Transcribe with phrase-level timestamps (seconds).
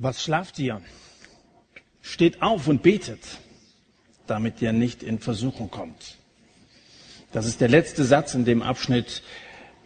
[0.00, 0.80] Was schlaft ihr?
[2.02, 3.18] Steht auf und betet,
[4.28, 6.18] damit ihr nicht in Versuchung kommt.
[7.32, 9.24] Das ist der letzte Satz in dem Abschnitt,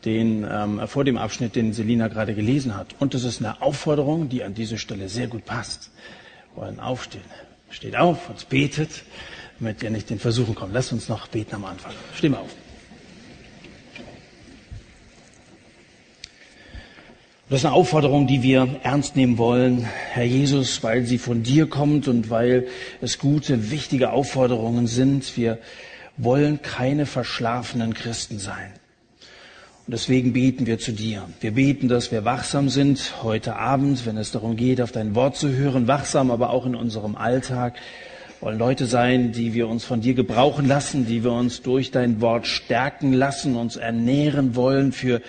[0.05, 2.95] den, ähm, vor dem Abschnitt, den Selina gerade gelesen hat.
[2.99, 5.91] Und das ist eine Aufforderung, die an diese Stelle sehr gut passt.
[6.55, 7.25] Wir wollen aufstehen.
[7.71, 9.05] Steht auf und betet,
[9.61, 10.75] damit ihr nicht in Versuchung kommt.
[10.75, 11.95] Lasst uns noch beten am Anfang.
[12.21, 12.51] Wir auf.
[17.53, 21.67] Das ist eine Aufforderung, die wir ernst nehmen wollen, Herr Jesus, weil sie von dir
[21.67, 22.67] kommt und weil
[23.03, 25.37] es gute, wichtige Aufforderungen sind.
[25.37, 25.59] Wir
[26.17, 28.73] wollen keine verschlafenen Christen sein.
[29.87, 31.29] Und deswegen beten wir zu dir.
[31.43, 35.37] Wir beten, dass wir wachsam sind heute Abend, wenn es darum geht, auf dein Wort
[35.37, 37.75] zu hören, wachsam, aber auch in unserem Alltag.
[38.41, 41.91] Wir wollen Leute sein, die wir uns von dir gebrauchen lassen, die wir uns durch
[41.91, 45.21] dein Wort stärken lassen, uns ernähren wollen für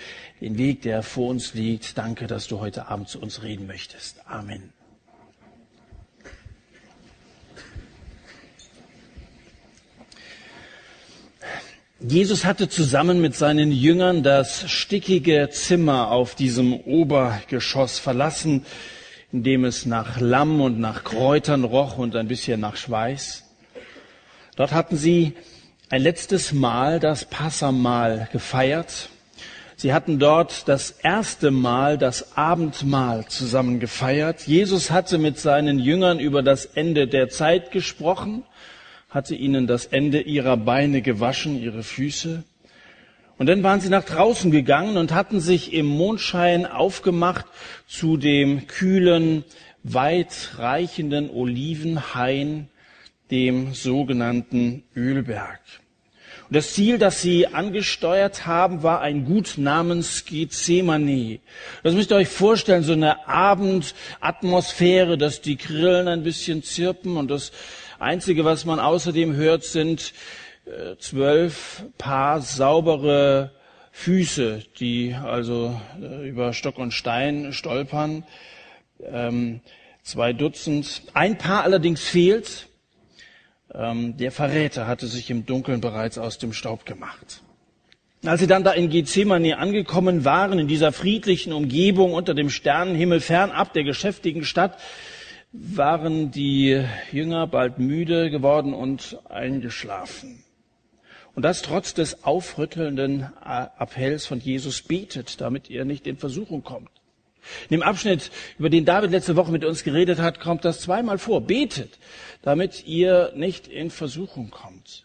[0.44, 1.96] den Weg, der vor uns liegt.
[1.96, 4.16] Danke, dass du heute Abend zu uns reden möchtest.
[4.26, 4.74] Amen.
[11.98, 18.66] Jesus hatte zusammen mit seinen Jüngern das stickige Zimmer auf diesem Obergeschoss verlassen,
[19.32, 23.44] in dem es nach Lamm und nach Kräutern roch und ein bisschen nach Schweiß.
[24.56, 25.32] Dort hatten sie
[25.88, 29.08] ein letztes Mal das Passamal gefeiert
[29.76, 34.46] Sie hatten dort das erste Mal das Abendmahl zusammen gefeiert.
[34.46, 38.44] Jesus hatte mit seinen Jüngern über das Ende der Zeit gesprochen,
[39.10, 42.44] hatte ihnen das Ende ihrer Beine gewaschen, ihre Füße.
[43.36, 47.46] Und dann waren sie nach draußen gegangen und hatten sich im Mondschein aufgemacht
[47.88, 49.44] zu dem kühlen,
[49.82, 52.68] weitreichenden Olivenhain,
[53.30, 55.60] dem sogenannten Ölberg.
[56.54, 61.40] Das Ziel, das sie angesteuert haben, war ein Gut namens Gethsemane.
[61.82, 67.28] Das müsst ihr euch vorstellen, so eine Abendatmosphäre, dass die Grillen ein bisschen zirpen und
[67.28, 67.50] das
[67.98, 70.12] Einzige, was man außerdem hört, sind
[70.66, 73.50] äh, zwölf Paar saubere
[73.90, 78.22] Füße, die also äh, über Stock und Stein stolpern.
[79.02, 79.60] Ähm,
[80.04, 81.02] zwei Dutzend.
[81.14, 82.68] Ein Paar allerdings fehlt.
[83.74, 87.42] Ähm, der Verräter hatte sich im Dunkeln bereits aus dem Staub gemacht.
[88.24, 93.20] Als sie dann da in Gethsemane angekommen waren, in dieser friedlichen Umgebung unter dem Sternenhimmel
[93.20, 94.78] fernab der geschäftigen Stadt,
[95.52, 100.42] waren die Jünger bald müde geworden und eingeschlafen.
[101.34, 106.90] Und das trotz des aufrüttelnden Appells von Jesus betet, damit ihr nicht in Versuchung kommt.
[107.68, 111.18] In dem Abschnitt, über den David letzte Woche mit uns geredet hat, kommt das zweimal
[111.18, 111.40] vor.
[111.40, 111.98] Betet,
[112.42, 115.04] damit ihr nicht in Versuchung kommt.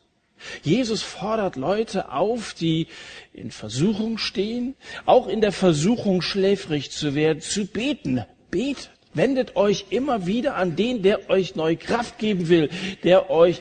[0.64, 2.88] Jesus fordert Leute auf, die
[3.34, 8.24] in Versuchung stehen, auch in der Versuchung schläfrig zu werden, zu beten.
[8.50, 8.92] Betet.
[9.14, 12.70] Wendet euch immer wieder an den, der euch neue Kraft geben will,
[13.04, 13.60] der euch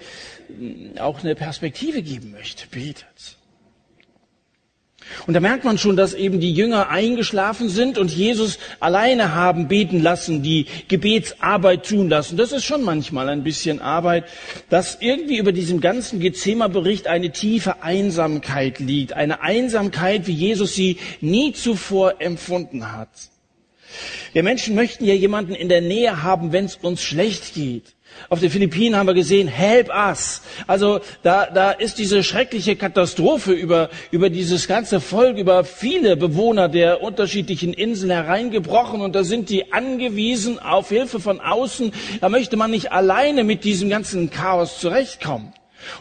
[0.49, 2.67] hm, auch eine Perspektive geben möchte.
[2.69, 3.38] Betet.
[5.27, 9.69] Und da merkt man schon, dass eben die Jünger eingeschlafen sind und Jesus alleine haben
[9.69, 12.37] beten lassen, die Gebetsarbeit tun lassen.
[12.37, 14.25] Das ist schon manchmal ein bisschen Arbeit,
[14.71, 19.13] dass irgendwie über diesem ganzen Gezema-Bericht eine tiefe Einsamkeit liegt.
[19.13, 23.09] Eine Einsamkeit, wie Jesus sie nie zuvor empfunden hat.
[24.33, 27.95] Wir Menschen möchten ja jemanden in der Nähe haben, wenn es uns schlecht geht.
[28.29, 30.43] Auf den Philippinen haben wir gesehen, help us.
[30.67, 36.69] Also da, da ist diese schreckliche Katastrophe über, über dieses ganze Volk, über viele Bewohner
[36.69, 41.93] der unterschiedlichen Inseln hereingebrochen und da sind die angewiesen auf Hilfe von außen.
[42.21, 45.53] Da möchte man nicht alleine mit diesem ganzen Chaos zurechtkommen.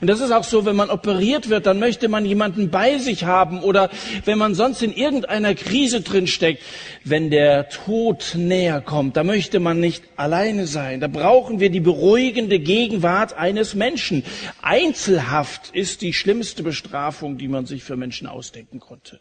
[0.01, 3.23] Und das ist auch so, wenn man operiert wird, dann möchte man jemanden bei sich
[3.23, 3.89] haben oder
[4.25, 6.63] wenn man sonst in irgendeiner Krise drinsteckt,
[7.03, 10.99] wenn der Tod näher kommt, da möchte man nicht alleine sein.
[10.99, 14.23] Da brauchen wir die beruhigende Gegenwart eines Menschen.
[14.61, 19.19] Einzelhaft ist die schlimmste Bestrafung, die man sich für Menschen ausdenken konnte.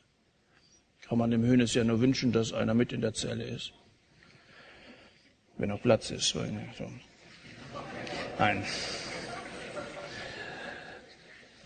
[1.09, 3.73] Kann man dem Hönes ja nur wünschen, dass einer mit in der Zelle ist.
[5.57, 6.35] Wenn noch Platz ist.
[8.39, 8.65] Nein.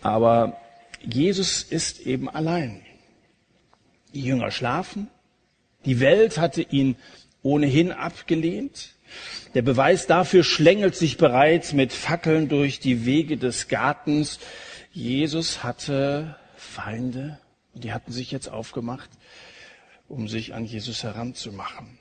[0.01, 0.57] Aber
[1.03, 2.81] Jesus ist eben allein.
[4.13, 5.07] Die Jünger schlafen.
[5.85, 6.95] Die Welt hatte ihn
[7.43, 8.95] ohnehin abgelehnt.
[9.53, 14.39] Der Beweis dafür schlängelt sich bereits mit Fackeln durch die Wege des Gartens.
[14.91, 17.39] Jesus hatte Feinde
[17.73, 19.09] und die hatten sich jetzt aufgemacht,
[20.07, 21.97] um sich an Jesus heranzumachen.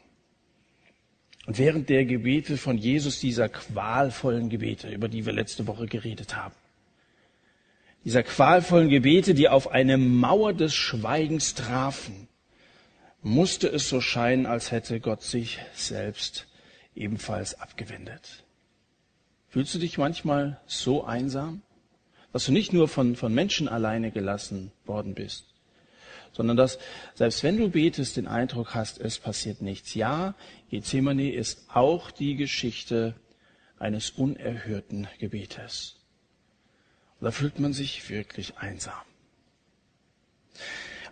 [1.46, 6.36] Und während der Gebete von Jesus, dieser qualvollen Gebete, über die wir letzte Woche geredet
[6.36, 6.54] haben,
[8.04, 12.28] dieser qualvollen Gebete, die auf eine Mauer des Schweigens trafen,
[13.22, 16.46] musste es so scheinen, als hätte Gott sich selbst
[16.94, 18.44] ebenfalls abgewendet.
[19.48, 21.62] Fühlst du dich manchmal so einsam,
[22.32, 25.46] dass du nicht nur von, von Menschen alleine gelassen worden bist,
[26.32, 26.78] sondern dass
[27.14, 29.94] selbst wenn du betest, den Eindruck hast, es passiert nichts.
[29.94, 30.34] Ja,
[30.70, 33.14] Gethsemane ist auch die Geschichte
[33.78, 35.99] eines unerhörten Gebetes.
[37.20, 38.94] Da fühlt man sich wirklich einsam.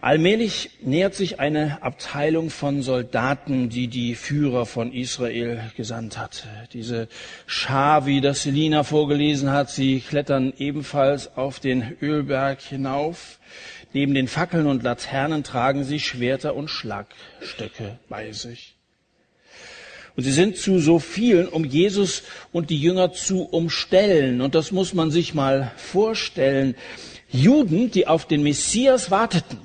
[0.01, 6.47] Allmählich nähert sich eine Abteilung von Soldaten, die die Führer von Israel gesandt hat.
[6.73, 7.09] Diese
[7.47, 13.41] Schar, wie das Selina vorgelesen hat, sie klettern ebenfalls auf den Ölberg hinauf.
[13.93, 18.78] Neben den Fackeln und Laternen tragen sie Schwerter und Schlagstöcke bei sich.
[20.19, 24.41] Und sie sind zu so vielen, um Jesus und die Jünger zu umstellen.
[24.41, 26.75] Und das muss man sich mal vorstellen.
[27.31, 29.59] Juden, die auf den Messias warteten.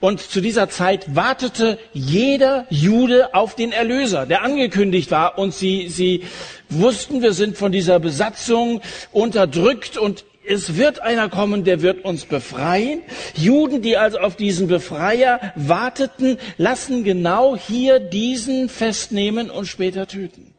[0.00, 5.38] Und zu dieser Zeit wartete jeder Jude auf den Erlöser, der angekündigt war.
[5.38, 6.24] Und sie, sie
[6.70, 8.80] wussten, wir sind von dieser Besatzung
[9.12, 13.02] unterdrückt und es wird einer kommen, der wird uns befreien.
[13.34, 20.54] Juden, die also auf diesen Befreier warteten, lassen genau hier diesen festnehmen und später töten.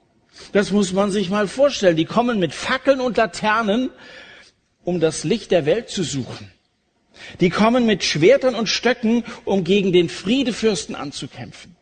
[0.52, 1.96] Das muss man sich mal vorstellen.
[1.96, 3.90] Die kommen mit Fackeln und Laternen,
[4.84, 6.52] um das Licht der Welt zu suchen.
[7.40, 11.76] Die kommen mit Schwertern und Stöcken, um gegen den Friedefürsten anzukämpfen.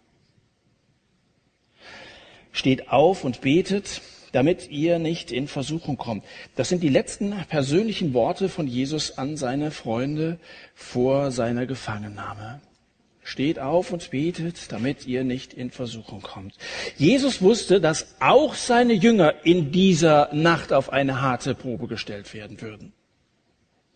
[2.51, 4.01] Steht auf und betet,
[4.33, 6.25] damit ihr nicht in Versuchung kommt.
[6.57, 10.37] Das sind die letzten persönlichen Worte von Jesus an seine Freunde
[10.75, 12.59] vor seiner Gefangennahme.
[13.23, 16.55] Steht auf und betet, damit ihr nicht in Versuchung kommt.
[16.97, 22.59] Jesus wusste, dass auch seine Jünger in dieser Nacht auf eine harte Probe gestellt werden
[22.59, 22.91] würden.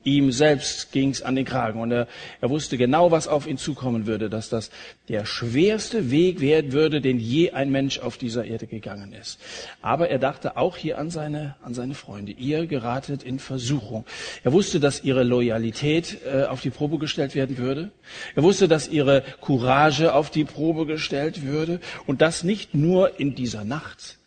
[0.08, 2.08] Ihm selbst ging es an den Kragen und er,
[2.40, 4.72] er wusste genau, was auf ihn zukommen würde, dass das
[5.10, 9.38] der schwerste Weg werden würde, den je ein Mensch auf dieser Erde gegangen ist.
[9.82, 12.32] Aber er dachte auch hier an seine, an seine Freunde.
[12.32, 14.06] Ihr geratet in Versuchung.
[14.46, 17.92] Er wusste, dass ihre Loyalität äh, auf die Probe gestellt werden würde.
[18.34, 23.36] Er wusste, dass ihre Courage auf die Probe gestellt würde und das nicht nur in
[23.36, 24.18] dieser Nacht,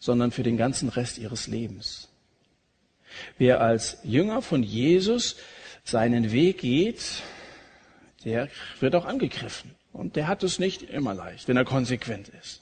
[0.00, 2.05] sondern für den ganzen Rest ihres Lebens.
[3.38, 5.36] Wer als Jünger von Jesus
[5.84, 7.22] seinen Weg geht,
[8.24, 8.48] der
[8.80, 9.74] wird auch angegriffen.
[9.92, 12.60] Und der hat es nicht immer leicht, wenn er konsequent ist.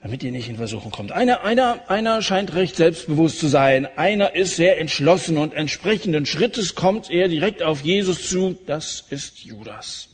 [0.00, 1.12] Damit ihr nicht in Versuchung kommt.
[1.12, 3.86] Einer, einer, einer scheint recht selbstbewusst zu sein.
[3.96, 8.58] Einer ist sehr entschlossen und entsprechenden Schrittes kommt er direkt auf Jesus zu.
[8.66, 10.10] Das ist Judas.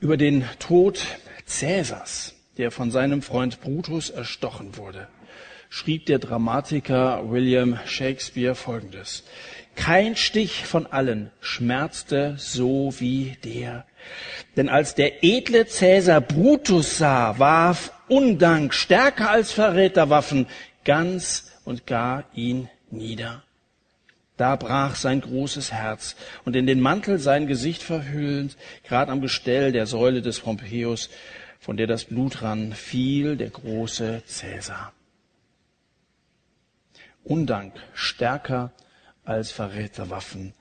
[0.00, 1.00] Über den Tod
[1.46, 5.08] Cäsars, der von seinem Freund Brutus erstochen wurde,
[5.68, 9.24] schrieb der Dramatiker William Shakespeare Folgendes.
[9.76, 13.84] Kein Stich von allen schmerzte so wie der.
[14.56, 20.46] Denn als der edle Cäsar Brutus sah, warf Undank stärker als Verräterwaffen
[20.84, 23.42] ganz und gar ihn nieder.
[24.36, 26.14] Da brach sein großes Herz
[26.44, 31.10] und in den Mantel sein Gesicht verhüllend, grad am Gestell der Säule des Pompeius,
[31.58, 34.92] von der das Blut rann, fiel der große Cäsar.
[37.26, 38.72] Undank stärker
[39.24, 40.54] als Verräterwaffen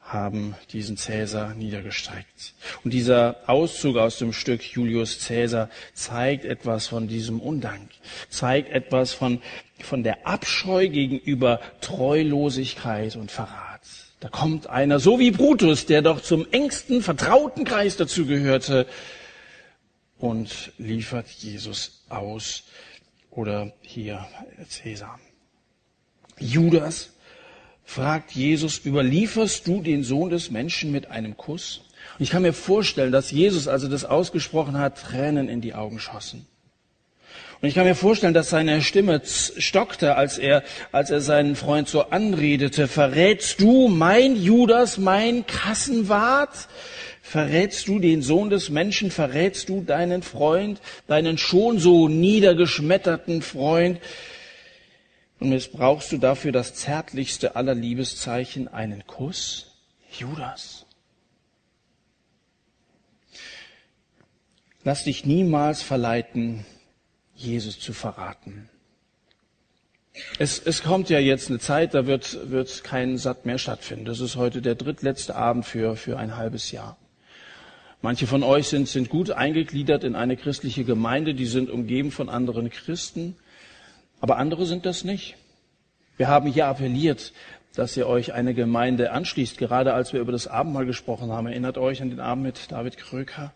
[0.00, 2.54] haben diesen Cäsar niedergestreckt.
[2.84, 7.88] Und dieser Auszug aus dem Stück Julius Cäsar zeigt etwas von diesem Undank,
[8.28, 9.40] zeigt etwas von,
[9.80, 13.80] von der Abscheu gegenüber Treulosigkeit und Verrat.
[14.20, 18.86] Da kommt einer, so wie Brutus, der doch zum engsten vertrauten Kreis dazu gehörte,
[20.22, 22.62] und liefert Jesus aus.
[23.30, 24.24] Oder hier
[24.68, 25.18] Cäsar.
[26.42, 27.10] Judas
[27.84, 31.82] fragt Jesus, überlieferst du den Sohn des Menschen mit einem Kuss?
[32.18, 35.74] Und ich kann mir vorstellen, dass Jesus, als er das ausgesprochen hat, Tränen in die
[35.74, 36.46] Augen schossen.
[37.60, 41.88] Und ich kann mir vorstellen, dass seine Stimme stockte, als er, als er seinen Freund
[41.88, 42.88] so anredete.
[42.88, 46.68] Verrätst du mein Judas, mein Kassenwart?
[47.22, 49.12] Verrätst du den Sohn des Menschen?
[49.12, 54.00] Verrätst du deinen Freund, deinen schon so niedergeschmetterten Freund?
[55.42, 59.72] Und missbrauchst du dafür das zärtlichste aller Liebeszeichen, einen Kuss?
[60.10, 60.86] Judas.
[64.84, 66.64] Lass dich niemals verleiten,
[67.34, 68.68] Jesus zu verraten.
[70.38, 74.04] Es, es kommt ja jetzt eine Zeit, da wird, wird kein Satt mehr stattfinden.
[74.04, 76.98] Das ist heute der drittletzte Abend für, für ein halbes Jahr.
[78.00, 82.28] Manche von euch sind, sind gut eingegliedert in eine christliche Gemeinde, die sind umgeben von
[82.28, 83.36] anderen Christen.
[84.22, 85.34] Aber andere sind das nicht.
[86.16, 87.32] Wir haben hier appelliert,
[87.74, 91.48] dass ihr euch eine Gemeinde anschließt, gerade als wir über das Abendmahl gesprochen haben.
[91.48, 93.52] Erinnert euch an den Abend mit David Kröker.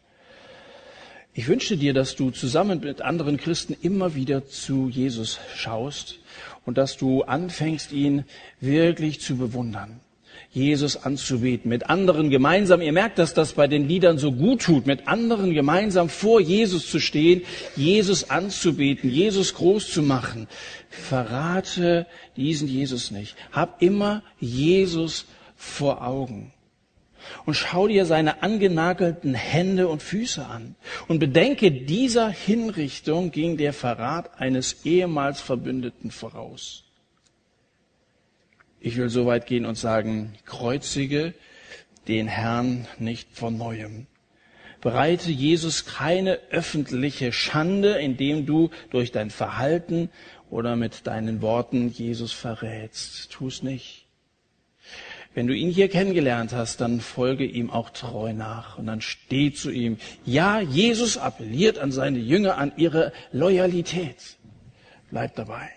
[1.35, 6.18] Ich wünsche dir, dass du zusammen mit anderen Christen immer wieder zu Jesus schaust
[6.64, 8.25] und dass du anfängst, ihn
[8.58, 10.00] wirklich zu bewundern.
[10.56, 14.86] Jesus anzubeten, mit anderen gemeinsam, ihr merkt, dass das bei den Liedern so gut tut,
[14.86, 17.42] mit anderen gemeinsam vor Jesus zu stehen,
[17.76, 20.48] Jesus anzubeten, Jesus groß zu machen.
[20.88, 23.36] Verrate diesen Jesus nicht.
[23.52, 26.52] Hab immer Jesus vor Augen
[27.44, 30.75] und schau dir seine angenagelten Hände und Füße an
[31.06, 36.86] und bedenke, dieser Hinrichtung ging der Verrat eines ehemals Verbündeten voraus.
[38.80, 41.35] Ich will so weit gehen und sagen, kreuzige
[42.09, 44.06] den Herrn nicht von neuem.
[44.80, 50.11] Bereite Jesus keine öffentliche Schande, indem du durch dein Verhalten
[50.50, 53.33] oder mit deinen Worten Jesus verrätst.
[53.33, 54.06] Tu es nicht.
[55.35, 59.52] Wenn du ihn hier kennengelernt hast, dann folge ihm auch treu nach und dann steh
[59.52, 59.99] zu ihm.
[60.25, 64.37] Ja, Jesus appelliert an seine Jünger, an ihre Loyalität.
[65.11, 65.75] Bleib dabei.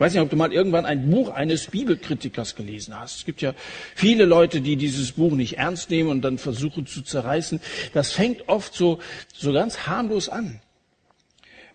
[0.00, 3.18] Ich weiß nicht, ob du mal irgendwann ein Buch eines Bibelkritikers gelesen hast.
[3.18, 3.52] Es gibt ja
[3.94, 7.60] viele Leute, die dieses Buch nicht ernst nehmen und dann versuchen zu zerreißen.
[7.92, 8.98] Das fängt oft so,
[9.34, 10.62] so ganz harmlos an.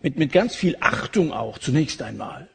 [0.01, 2.49] Mit, mit ganz viel Achtung auch, zunächst einmal.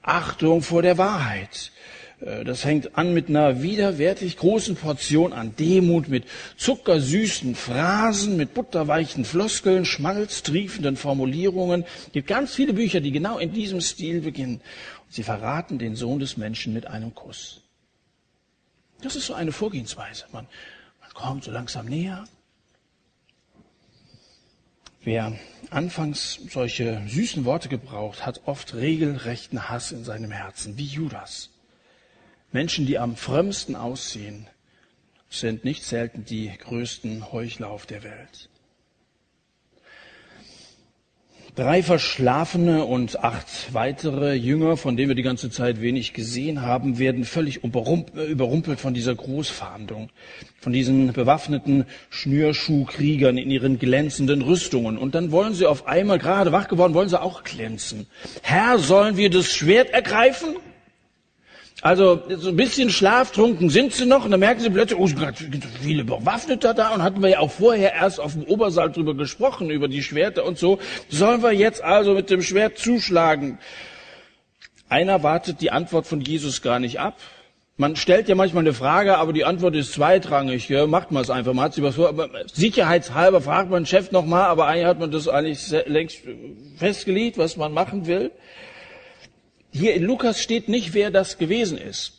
[0.00, 1.72] Achtung vor der Wahrheit.
[2.20, 6.24] Äh, das fängt an mit einer widerwärtig großen Portion an Demut, mit
[6.56, 11.84] zuckersüßen Phrasen, mit butterweichen Floskeln, schmalztriefenden Formulierungen.
[12.06, 14.60] Es gibt ganz viele Bücher, die genau in diesem Stil beginnen.
[15.10, 17.62] Sie verraten den Sohn des Menschen mit einem Kuss.
[19.02, 20.26] Das ist so eine Vorgehensweise.
[20.32, 20.46] Man,
[21.00, 22.24] man kommt so langsam näher.
[25.02, 25.32] Wer
[25.70, 31.50] anfangs solche süßen Worte gebraucht, hat oft regelrechten Hass in seinem Herzen, wie Judas.
[32.52, 34.46] Menschen, die am frömmsten aussehen,
[35.30, 38.49] sind nicht selten die größten Heuchler auf der Welt.
[41.56, 46.98] Drei verschlafene und acht weitere Jünger, von denen wir die ganze Zeit wenig gesehen haben,
[46.98, 50.10] werden völlig überrumpelt von dieser Großfahndung,
[50.60, 54.96] von diesen bewaffneten Schnürschuhkriegern in ihren glänzenden Rüstungen.
[54.96, 58.06] Und dann wollen sie auf einmal, gerade wach geworden, wollen sie auch glänzen.
[58.42, 60.56] Herr, sollen wir das Schwert ergreifen?
[61.82, 65.64] Also so ein bisschen schlaftrunken sind sie noch und dann merken sie plötzlich, oh, gibt
[65.80, 69.70] viele Bewaffnete da und hatten wir ja auch vorher erst auf dem Obersaal drüber gesprochen,
[69.70, 70.78] über die Schwerter und so.
[71.08, 73.58] Sollen wir jetzt also mit dem Schwert zuschlagen?
[74.90, 77.16] Einer wartet die Antwort von Jesus gar nicht ab.
[77.78, 80.68] Man stellt ja manchmal eine Frage, aber die Antwort ist zweitrangig.
[80.68, 81.54] Ja, macht man es einfach.
[81.54, 82.10] Man hat sie was vor.
[82.10, 86.18] Aber sicherheitshalber fragt man den Chef nochmal, aber eigentlich hat man das eigentlich längst
[86.76, 88.32] festgelegt, was man machen will.
[89.72, 92.14] Hier in Lukas steht nicht, wer das gewesen ist.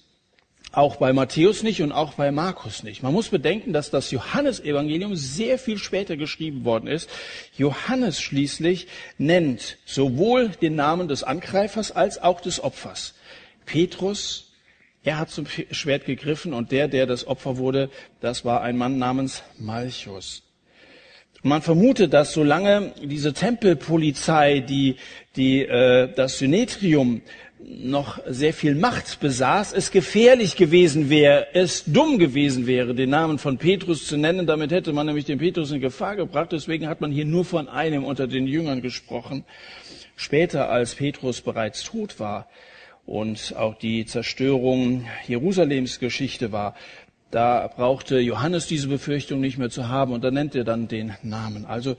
[0.74, 3.04] Auch bei Matthäus nicht und auch bei Markus nicht.
[3.04, 7.10] Man muss bedenken, dass das Johannesevangelium sehr viel später geschrieben worden ist.
[7.58, 13.16] Johannes schließlich nennt sowohl den Namen des Angreifers als auch des Opfers.
[13.66, 14.54] Petrus,
[15.04, 17.90] er hat zum Schwert gegriffen und der, der das Opfer wurde,
[18.22, 20.44] das war ein Mann namens Malchus.
[21.44, 24.98] Man vermutet, dass solange diese Tempelpolizei, die,
[25.36, 27.22] die äh, das Synetrium
[27.64, 33.40] noch sehr viel Macht besaß, es gefährlich gewesen wäre, es dumm gewesen wäre, den Namen
[33.40, 34.46] von Petrus zu nennen.
[34.46, 36.52] Damit hätte man nämlich den Petrus in Gefahr gebracht.
[36.52, 39.44] Deswegen hat man hier nur von einem unter den Jüngern gesprochen.
[40.16, 42.48] Später, als Petrus bereits tot war
[43.06, 46.76] und auch die Zerstörung Jerusalems Geschichte war,
[47.32, 51.16] da brauchte Johannes diese Befürchtung nicht mehr zu haben und da nennt er dann den
[51.24, 51.66] Namen.
[51.66, 51.96] Also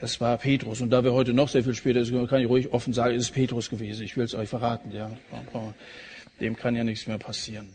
[0.00, 0.80] es war Petrus.
[0.80, 3.24] Und da wir heute noch sehr viel später sind, kann ich ruhig offen sagen, es
[3.24, 4.04] ist Petrus gewesen.
[4.04, 4.92] Ich will es euch verraten.
[4.92, 5.10] Ja.
[6.40, 7.68] Dem kann ja nichts mehr passieren.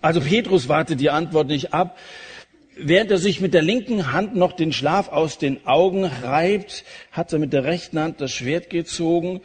[0.00, 1.96] Also Petrus wartet die Antwort nicht ab.
[2.76, 7.32] Während er sich mit der linken Hand noch den Schlaf aus den Augen reibt, hat
[7.32, 9.40] er mit der rechten Hand das Schwert gezogen.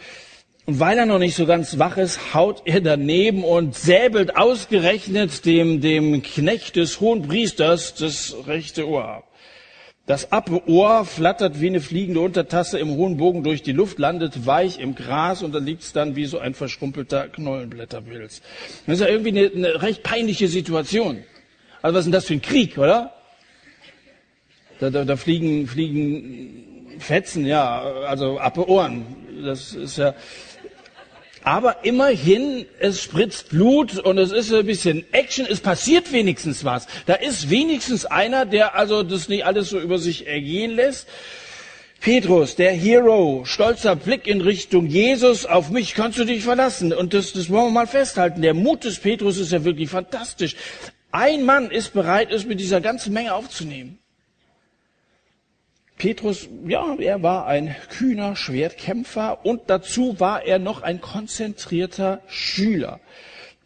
[0.66, 5.46] Und weil er noch nicht so ganz wach ist, haut er daneben und säbelt ausgerechnet
[5.46, 9.28] dem, dem Knecht des hohen Priesters das rechte Ohr ab.
[10.06, 10.30] Das
[10.66, 14.96] Ohr flattert wie eine fliegende Untertasse im hohen Bogen durch die Luft, landet weich im
[14.96, 18.42] Gras und da liegt es dann wie so ein verschrumpelter Knollenblätterpilz.
[18.86, 21.24] Das ist ja irgendwie eine, eine recht peinliche Situation.
[21.82, 23.14] Also was ist denn das für ein Krieg, oder?
[24.80, 29.06] Da, da, da fliegen, fliegen Fetzen, ja, also Appe Ohren.
[29.46, 30.16] Das ist ja,
[31.44, 36.88] aber immerhin, es spritzt Blut und es ist ein bisschen Action, es passiert wenigstens was.
[37.06, 41.08] Da ist wenigstens einer, der also das nicht alles so über sich ergehen lässt.
[42.00, 46.92] Petrus, der Hero, stolzer Blick in Richtung Jesus, auf mich kannst du dich verlassen.
[46.92, 48.42] Und das, das wollen wir mal festhalten.
[48.42, 50.56] Der Mut des Petrus ist ja wirklich fantastisch.
[51.12, 54.00] Ein Mann ist bereit, es mit dieser ganzen Menge aufzunehmen.
[56.04, 63.00] Petrus, ja, er war ein kühner Schwertkämpfer und dazu war er noch ein konzentrierter Schüler.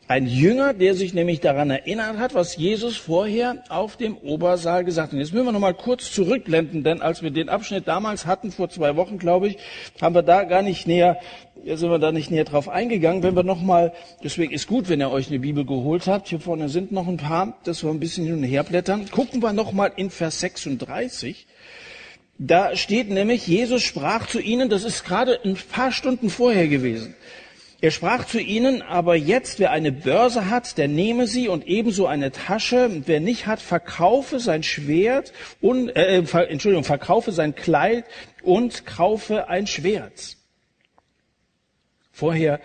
[0.07, 5.13] Ein Jünger, der sich nämlich daran erinnert hat, was Jesus vorher auf dem Obersaal gesagt
[5.13, 5.19] hat.
[5.19, 8.69] Jetzt müssen wir noch mal kurz zurückblenden, denn als wir den Abschnitt damals hatten, vor
[8.69, 9.57] zwei Wochen, glaube ich,
[9.99, 11.17] haben wir da gar nicht näher,
[11.65, 13.23] sind wir da nicht näher drauf eingegangen.
[13.23, 16.27] Wenn wir noch mal, deswegen ist gut, wenn ihr euch eine Bibel geholt habt.
[16.27, 19.09] Hier vorne sind noch ein paar, dass wir ein bisschen hin und her blättern.
[19.09, 21.47] Gucken wir noch mal in Vers 36.
[22.39, 27.15] Da steht nämlich, Jesus sprach zu ihnen, das ist gerade ein paar Stunden vorher gewesen.
[27.79, 32.07] Er sprach zu ihnen, aber jetzt, wer eine Börse hat, der nehme sie und ebenso
[32.07, 33.03] eine Tasche.
[33.05, 38.05] Wer nicht hat, verkaufe sein Schwert und, äh, Entschuldigung, verkaufe sein Kleid
[38.41, 40.37] und kaufe ein Schwert.
[42.11, 42.59] Vorher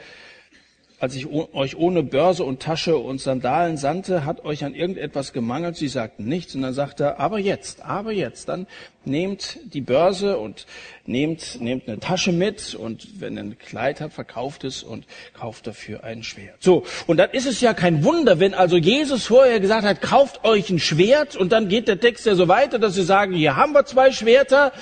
[1.03, 5.75] als ich euch ohne Börse und Tasche und Sandalen sandte, hat euch an irgendetwas gemangelt?
[5.75, 6.55] Sie sagten nichts.
[6.55, 8.69] Und dann sagt er, aber jetzt, aber jetzt, dann
[9.05, 10.67] nehmt die Börse und
[11.05, 15.05] nehmt, nehmt eine Tasche mit und wenn ihr ein Kleid habt, verkauft es und
[15.35, 16.57] kauft dafür ein Schwert.
[16.61, 16.85] So.
[17.07, 20.71] Und dann ist es ja kein Wunder, wenn also Jesus vorher gesagt hat, kauft euch
[20.71, 23.73] ein Schwert und dann geht der Text ja so weiter, dass sie sagen, hier haben
[23.73, 24.73] wir zwei Schwerter,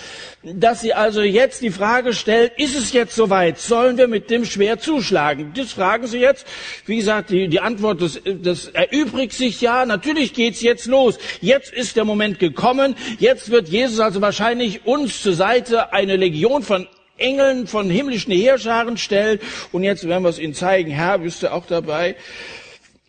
[0.42, 3.58] dass sie also jetzt die Frage stellt, ist es jetzt soweit?
[3.58, 5.52] Sollen wir mit dem Schwert zuschlagen?
[5.54, 6.46] Das fragen sie jetzt.
[6.86, 9.84] Wie gesagt, die, die Antwort, das, das erübrigt sich ja.
[9.84, 11.18] Natürlich geht's jetzt los.
[11.40, 12.96] Jetzt ist der Moment gekommen.
[13.18, 18.96] Jetzt wird Jesus also wahrscheinlich uns zur Seite eine Legion von Engeln, von himmlischen Heerscharen
[18.96, 19.38] stellen.
[19.70, 20.90] Und jetzt werden wir es Ihnen zeigen.
[20.90, 22.16] Herr, bist du auch dabei?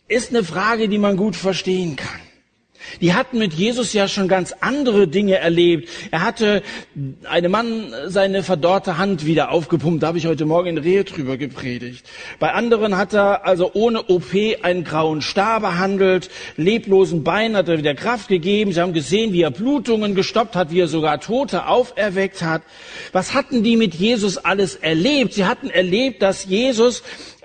[0.06, 2.20] Ist eine Frage, die man gut verstehen kann.
[3.00, 5.88] Die hatten mit Jesus ja schon ganz andere Dinge erlebt.
[6.10, 6.62] Er hatte
[7.28, 10.02] einem Mann seine verdorrte Hand wieder aufgepumpt.
[10.02, 12.06] Da habe ich heute Morgen in Rehe drüber gepredigt.
[12.38, 16.30] Bei anderen hat er also ohne OP einen grauen Star behandelt.
[16.56, 18.72] Leblosen Beinen hat er wieder Kraft gegeben.
[18.72, 22.62] Sie haben gesehen, wie er Blutungen gestoppt hat, wie er sogar Tote auferweckt hat.
[23.12, 25.34] Was hatten die mit Jesus alles erlebt?
[25.34, 27.02] Sie hatten erlebt, dass Jesus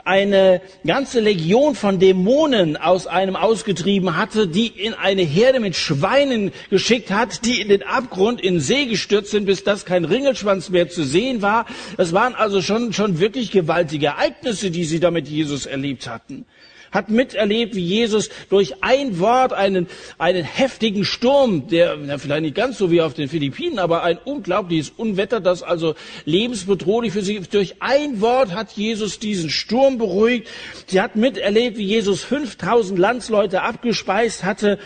[0.07, 6.51] eine ganze Legion von Dämonen aus einem ausgetrieben hatte, die in eine Herde mit Schweinen
[6.69, 10.89] geschickt hat, die in den Abgrund in See gestürzt sind, bis das kein Ringelschwanz mehr
[10.89, 11.65] zu sehen war.
[11.97, 16.45] Das waren also schon, schon wirklich gewaltige Ereignisse, die sie da mit Jesus erlebt hatten
[16.91, 22.55] hat miterlebt, wie Jesus durch ein Wort einen, einen heftigen Sturm, der na, vielleicht nicht
[22.55, 25.95] ganz so wie auf den Philippinen, aber ein unglaubliches Unwetter, das also
[26.25, 30.47] lebensbedrohlich für sie, durch ein Wort hat Jesus diesen Sturm beruhigt.
[30.87, 34.79] Sie hat miterlebt, wie Jesus 5000 Landsleute abgespeist hatte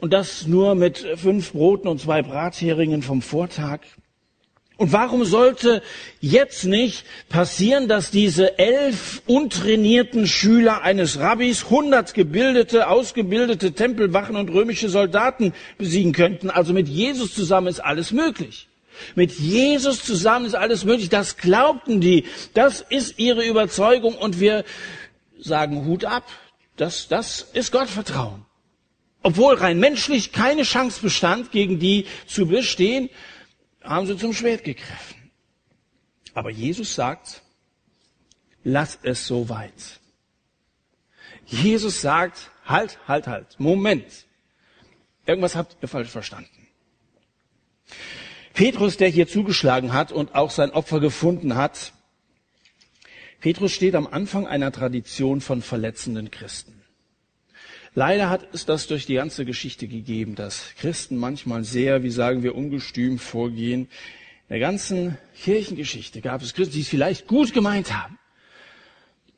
[0.00, 3.80] und das nur mit fünf Broten und zwei Bratheringen vom Vortag.
[4.80, 5.82] Und warum sollte
[6.22, 14.48] jetzt nicht passieren, dass diese elf untrainierten Schüler eines Rabbis hundert gebildete, ausgebildete Tempelwachen und
[14.48, 16.48] römische Soldaten besiegen könnten?
[16.48, 18.68] Also mit Jesus zusammen ist alles möglich.
[19.14, 21.10] Mit Jesus zusammen ist alles möglich.
[21.10, 22.24] Das glaubten die.
[22.54, 24.64] Das ist ihre Überzeugung und wir
[25.38, 26.24] sagen Hut ab.
[26.78, 28.46] Das, das ist Gottvertrauen.
[29.22, 33.10] Obwohl rein menschlich keine Chance bestand, gegen die zu bestehen,
[33.82, 35.30] haben sie zum Schwert gegriffen.
[36.34, 37.42] Aber Jesus sagt,
[38.62, 40.00] lass es so weit.
[41.46, 44.26] Jesus sagt, halt, halt, halt, Moment.
[45.26, 46.68] Irgendwas habt ihr falsch verstanden.
[48.52, 51.92] Petrus, der hier zugeschlagen hat und auch sein Opfer gefunden hat,
[53.40, 56.79] Petrus steht am Anfang einer Tradition von verletzenden Christen.
[57.94, 62.42] Leider hat es das durch die ganze Geschichte gegeben, dass Christen manchmal sehr, wie sagen
[62.42, 63.82] wir, ungestüm vorgehen.
[63.82, 63.88] In
[64.50, 68.18] der ganzen Kirchengeschichte gab es Christen, die es vielleicht gut gemeint haben.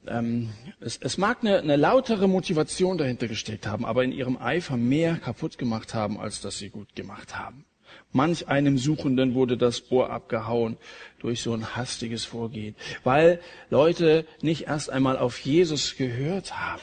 [0.07, 4.77] Ähm, es, es, mag eine, eine lautere Motivation dahinter gesteckt haben, aber in ihrem Eifer
[4.77, 7.65] mehr kaputt gemacht haben, als dass sie gut gemacht haben.
[8.11, 10.77] Manch einem Suchenden wurde das Ohr abgehauen
[11.21, 16.83] durch so ein hastiges Vorgehen, weil Leute nicht erst einmal auf Jesus gehört haben.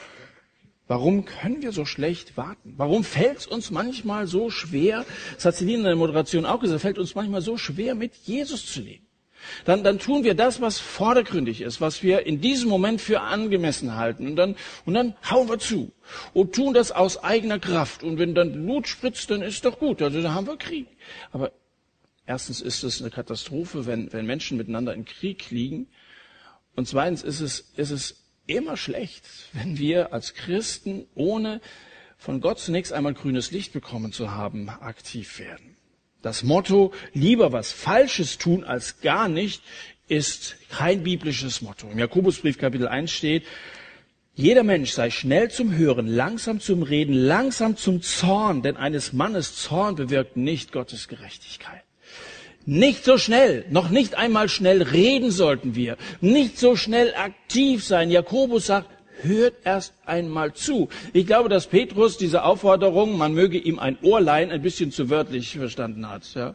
[0.90, 2.74] Warum können wir so schlecht warten?
[2.76, 6.80] Warum fällt es uns manchmal so schwer, das hat Celine in der Moderation auch gesagt,
[6.80, 9.06] fällt uns manchmal so schwer, mit Jesus zu leben?
[9.64, 13.94] Dann, dann tun wir das, was vordergründig ist, was wir in diesem Moment für angemessen
[13.94, 14.26] halten.
[14.26, 15.92] Und dann, und dann hauen wir zu
[16.34, 18.02] und tun das aus eigener Kraft.
[18.02, 20.02] Und wenn dann Blut spritzt, dann ist doch gut.
[20.02, 20.88] Also dann haben wir Krieg.
[21.30, 21.52] Aber
[22.26, 25.86] erstens ist es eine Katastrophe, wenn, wenn Menschen miteinander in Krieg liegen.
[26.74, 28.19] Und zweitens ist es, ist es
[28.56, 31.60] immer schlecht, wenn wir als Christen, ohne
[32.18, 35.76] von Gott zunächst einmal grünes Licht bekommen zu haben, aktiv werden.
[36.22, 39.62] Das Motto, lieber was Falsches tun als gar nicht,
[40.06, 41.88] ist kein biblisches Motto.
[41.90, 43.44] Im Jakobusbrief Kapitel 1 steht,
[44.34, 49.56] jeder Mensch sei schnell zum Hören, langsam zum Reden, langsam zum Zorn, denn eines Mannes
[49.56, 51.82] Zorn bewirkt nicht Gottes Gerechtigkeit.
[52.72, 58.12] Nicht so schnell, noch nicht einmal schnell reden sollten wir, nicht so schnell aktiv sein.
[58.12, 58.88] Jakobus sagt,
[59.22, 60.88] hört erst einmal zu.
[61.12, 65.10] Ich glaube, dass Petrus diese Aufforderung, man möge ihm ein Ohr leihen, ein bisschen zu
[65.10, 66.32] wörtlich verstanden hat.
[66.34, 66.54] Ja.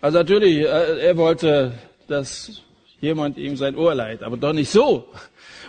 [0.00, 1.74] Also natürlich, äh, er wollte,
[2.08, 2.62] dass
[3.00, 5.10] jemand ihm sein Ohr leiht, aber doch nicht so.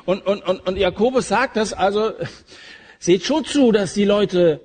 [0.05, 2.13] Und, und, und, und Jakobus sagt das also,
[2.97, 4.59] seht schon zu, dass die Leute,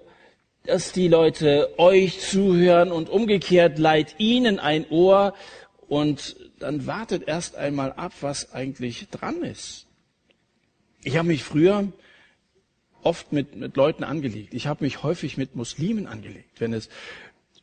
[0.64, 5.34] dass die Leute euch zuhören und umgekehrt leiht ihnen ein Ohr
[5.88, 9.86] und dann wartet erst einmal ab, was eigentlich dran ist.
[11.02, 11.92] Ich habe mich früher
[13.02, 14.54] oft mit, mit Leuten angelegt.
[14.54, 16.88] Ich habe mich häufig mit Muslimen angelegt, wenn es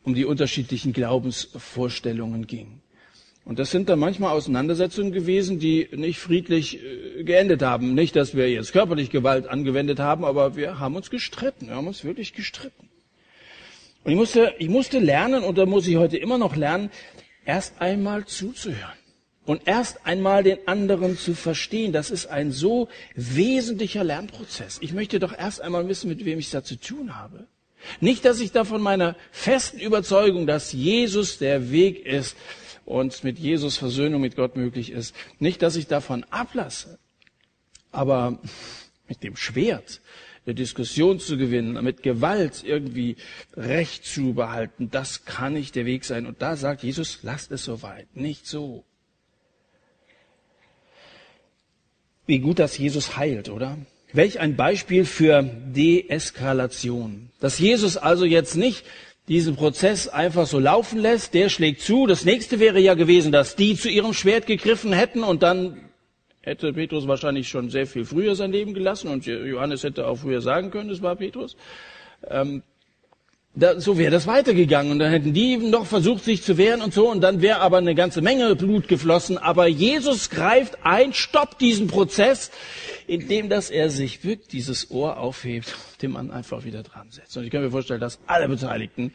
[0.04, 2.82] um die unterschiedlichen Glaubensvorstellungen ging.
[3.44, 7.96] Und das sind dann manchmal Auseinandersetzungen gewesen, die nicht friedlich äh, geendet haben.
[7.96, 11.68] Nicht, dass wir jetzt körperlich Gewalt angewendet haben, aber wir haben uns gestritten.
[11.68, 12.90] Wir haben uns wirklich gestritten.
[14.04, 16.90] Und ich musste, ich musste lernen, und da muss ich heute immer noch lernen,
[17.46, 18.98] erst einmal zuzuhören.
[19.46, 24.78] Und erst einmal den anderen zu verstehen, das ist ein so wesentlicher Lernprozess.
[24.82, 27.48] Ich möchte doch erst einmal wissen, mit wem ich da zu tun habe.
[28.00, 32.38] Nicht, dass ich da von meiner festen Überzeugung, dass Jesus der Weg ist
[32.86, 37.00] und mit Jesus Versöhnung mit Gott möglich ist, nicht, dass ich davon ablasse,
[37.92, 38.40] aber
[39.08, 40.02] mit dem Schwert
[40.45, 43.15] eine Diskussion zu gewinnen, mit Gewalt irgendwie
[43.56, 46.25] Recht zu behalten, das kann nicht der Weg sein.
[46.25, 48.84] Und da sagt Jesus, lasst es soweit, nicht so.
[52.25, 53.77] Wie gut, dass Jesus heilt, oder?
[54.13, 57.30] Welch ein Beispiel für Deeskalation.
[57.39, 58.86] Dass Jesus also jetzt nicht
[59.27, 62.08] diesen Prozess einfach so laufen lässt, der schlägt zu.
[62.08, 65.90] Das nächste wäre ja gewesen, dass die zu ihrem Schwert gegriffen hätten und dann
[66.41, 70.41] hätte Petrus wahrscheinlich schon sehr viel früher sein Leben gelassen und Johannes hätte auch früher
[70.41, 71.56] sagen können, es war Petrus.
[72.27, 72.63] Ähm,
[73.54, 76.93] da, so wäre das weitergegangen und dann hätten die noch versucht, sich zu wehren und
[76.93, 79.38] so und dann wäre aber eine ganze Menge Blut geflossen.
[79.38, 82.51] Aber Jesus greift ein, stoppt diesen Prozess,
[83.08, 87.36] indem dass er sich wirklich dieses Ohr aufhebt, dem man einfach wieder dran setzt.
[87.36, 89.12] Und ich kann mir vorstellen, dass alle Beteiligten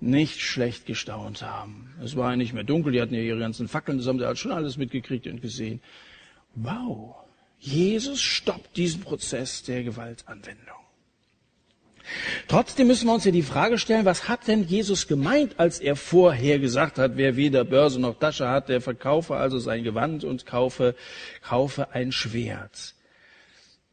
[0.00, 1.94] nicht schlecht gestaunt haben.
[2.02, 4.26] Es war ja nicht mehr dunkel, die hatten ja ihre ganzen Fackeln, das haben sie
[4.26, 5.80] halt schon alles mitgekriegt und gesehen.
[6.56, 7.16] Wow,
[7.58, 10.76] Jesus stoppt diesen Prozess der Gewaltanwendung.
[12.48, 15.96] Trotzdem müssen wir uns ja die Frage stellen, was hat denn Jesus gemeint, als er
[15.96, 20.46] vorher gesagt hat, wer weder Börse noch Tasche hat, der verkaufe also sein Gewand und
[20.46, 20.94] kaufe,
[21.42, 22.94] kaufe ein Schwert.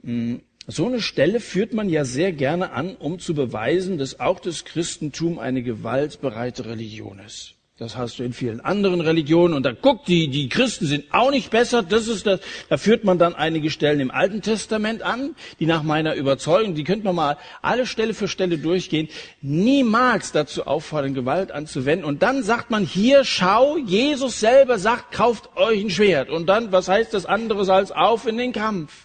[0.04, 4.40] Hm, so eine Stelle führt man ja sehr gerne an, um zu beweisen, dass auch
[4.40, 7.56] das Christentum eine gewaltbereite Religion ist.
[7.80, 9.56] Das hast du in vielen anderen Religionen.
[9.56, 11.82] Und da guckt, die, die Christen sind auch nicht besser.
[11.82, 12.40] Das ist das.
[12.70, 16.84] Da führt man dann einige Stellen im Alten Testament an, die nach meiner Überzeugung, die
[16.84, 19.10] könnte man mal alle Stelle für Stelle durchgehen,
[19.42, 22.06] niemals dazu auffordern, Gewalt anzuwenden.
[22.06, 26.30] Und dann sagt man hier, schau, Jesus selber sagt, kauft euch ein Schwert.
[26.30, 29.03] Und dann, was heißt das anderes als auf in den Kampf?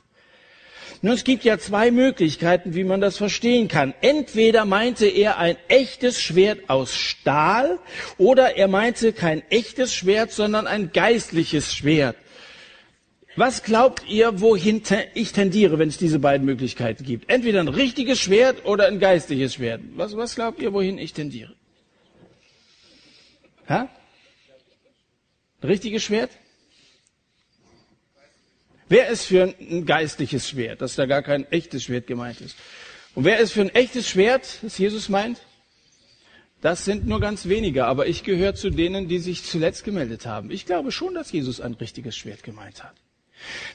[1.01, 3.95] Nun, es gibt ja zwei Möglichkeiten, wie man das verstehen kann.
[4.01, 7.79] Entweder meinte er ein echtes Schwert aus Stahl
[8.17, 12.17] oder er meinte kein echtes Schwert, sondern ein geistliches Schwert.
[13.37, 14.83] Was glaubt ihr, wohin
[15.15, 17.31] ich tendiere, wenn es diese beiden Möglichkeiten gibt?
[17.31, 19.81] Entweder ein richtiges Schwert oder ein geistliches Schwert.
[19.95, 21.55] Was, was glaubt ihr, wohin ich tendiere?
[23.69, 23.89] Ha?
[25.61, 26.31] Ein richtiges Schwert?
[28.89, 32.57] Wer ist für ein geistliches Schwert, dass da gar kein echtes Schwert gemeint ist?
[33.15, 35.39] Und wer ist für ein echtes Schwert, das Jesus meint?
[36.61, 40.51] Das sind nur ganz wenige, aber ich gehöre zu denen, die sich zuletzt gemeldet haben.
[40.51, 42.95] Ich glaube schon, dass Jesus ein richtiges Schwert gemeint hat.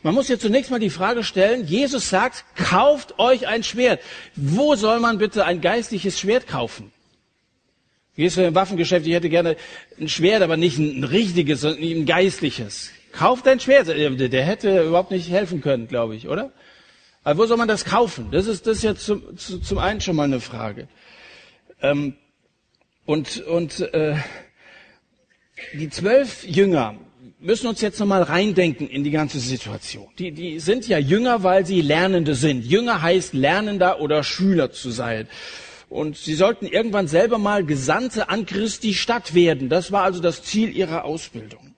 [0.02, 4.02] Man muss jetzt zunächst mal die Frage stellen, Jesus sagt, kauft euch ein Schwert.
[4.36, 6.91] Wo soll man bitte ein geistliches Schwert kaufen?
[8.15, 9.56] Gehst du im Waffengeschäft, ich hätte gerne
[9.99, 12.91] ein Schwert, aber nicht ein richtiges, sondern ein geistliches.
[13.13, 13.88] Kauft ein Schwert.
[13.88, 16.52] Der hätte überhaupt nicht helfen können, glaube ich, oder?
[17.23, 18.30] Aber wo soll man das kaufen?
[18.32, 20.88] Das ist, das ist jetzt zum, zum einen schon mal eine Frage.
[21.82, 22.15] Ähm,
[23.06, 24.15] und und äh,
[25.73, 26.95] die zwölf Jünger
[27.39, 30.08] müssen uns jetzt nochmal reindenken in die ganze Situation.
[30.17, 32.65] Die, die sind ja Jünger, weil sie Lernende sind.
[32.65, 35.28] Jünger heißt Lernender oder Schüler zu sein.
[35.89, 39.69] Und sie sollten irgendwann selber mal Gesandte an Christi Stadt werden.
[39.69, 41.72] Das war also das Ziel ihrer Ausbildung.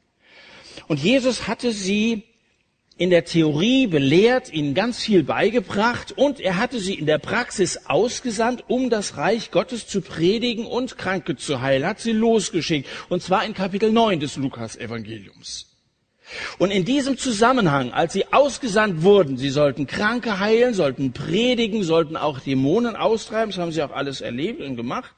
[0.87, 2.23] Und Jesus hatte sie
[2.97, 7.81] in der Theorie belehrt, ihnen ganz viel beigebracht und er hatte sie in der Praxis
[7.87, 12.87] ausgesandt, um das Reich Gottes zu predigen und Kranke zu heilen, hat sie losgeschickt.
[13.09, 15.71] Und zwar in Kapitel 9 des Lukas-Evangeliums.
[16.57, 22.15] Und in diesem Zusammenhang, als sie ausgesandt wurden, sie sollten Kranke heilen, sollten predigen, sollten
[22.15, 25.13] auch Dämonen austreiben, das haben sie auch alles erlebt und gemacht,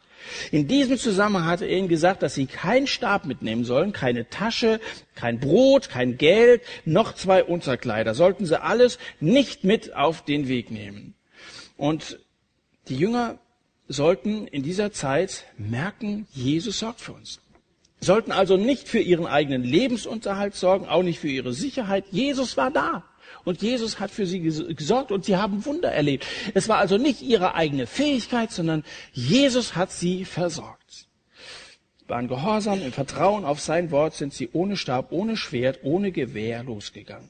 [0.52, 4.80] In diesem Zusammenhang hatte er ihnen gesagt, dass sie keinen Stab mitnehmen sollen, keine Tasche,
[5.16, 8.14] kein Brot, kein Geld, noch zwei Unterkleider.
[8.14, 11.16] Sollten sie alles nicht mit auf den Weg nehmen.
[11.78, 12.20] Und
[12.90, 13.40] die Jünger
[13.88, 17.40] sollten in dieser Zeit merken, Jesus sorgt für uns.
[18.00, 22.06] Sollten also nicht für ihren eigenen Lebensunterhalt sorgen, auch nicht für ihre Sicherheit.
[22.12, 23.04] Jesus war da.
[23.48, 26.28] Und Jesus hat für sie gesorgt und sie haben Wunder erlebt.
[26.54, 28.84] Es war also nicht ihre eigene Fähigkeit, sondern
[29.14, 31.08] Jesus hat sie versorgt.
[31.98, 36.12] Sie waren gehorsam, im Vertrauen auf sein Wort sind sie ohne Stab, ohne Schwert, ohne
[36.12, 37.30] Gewehr losgegangen.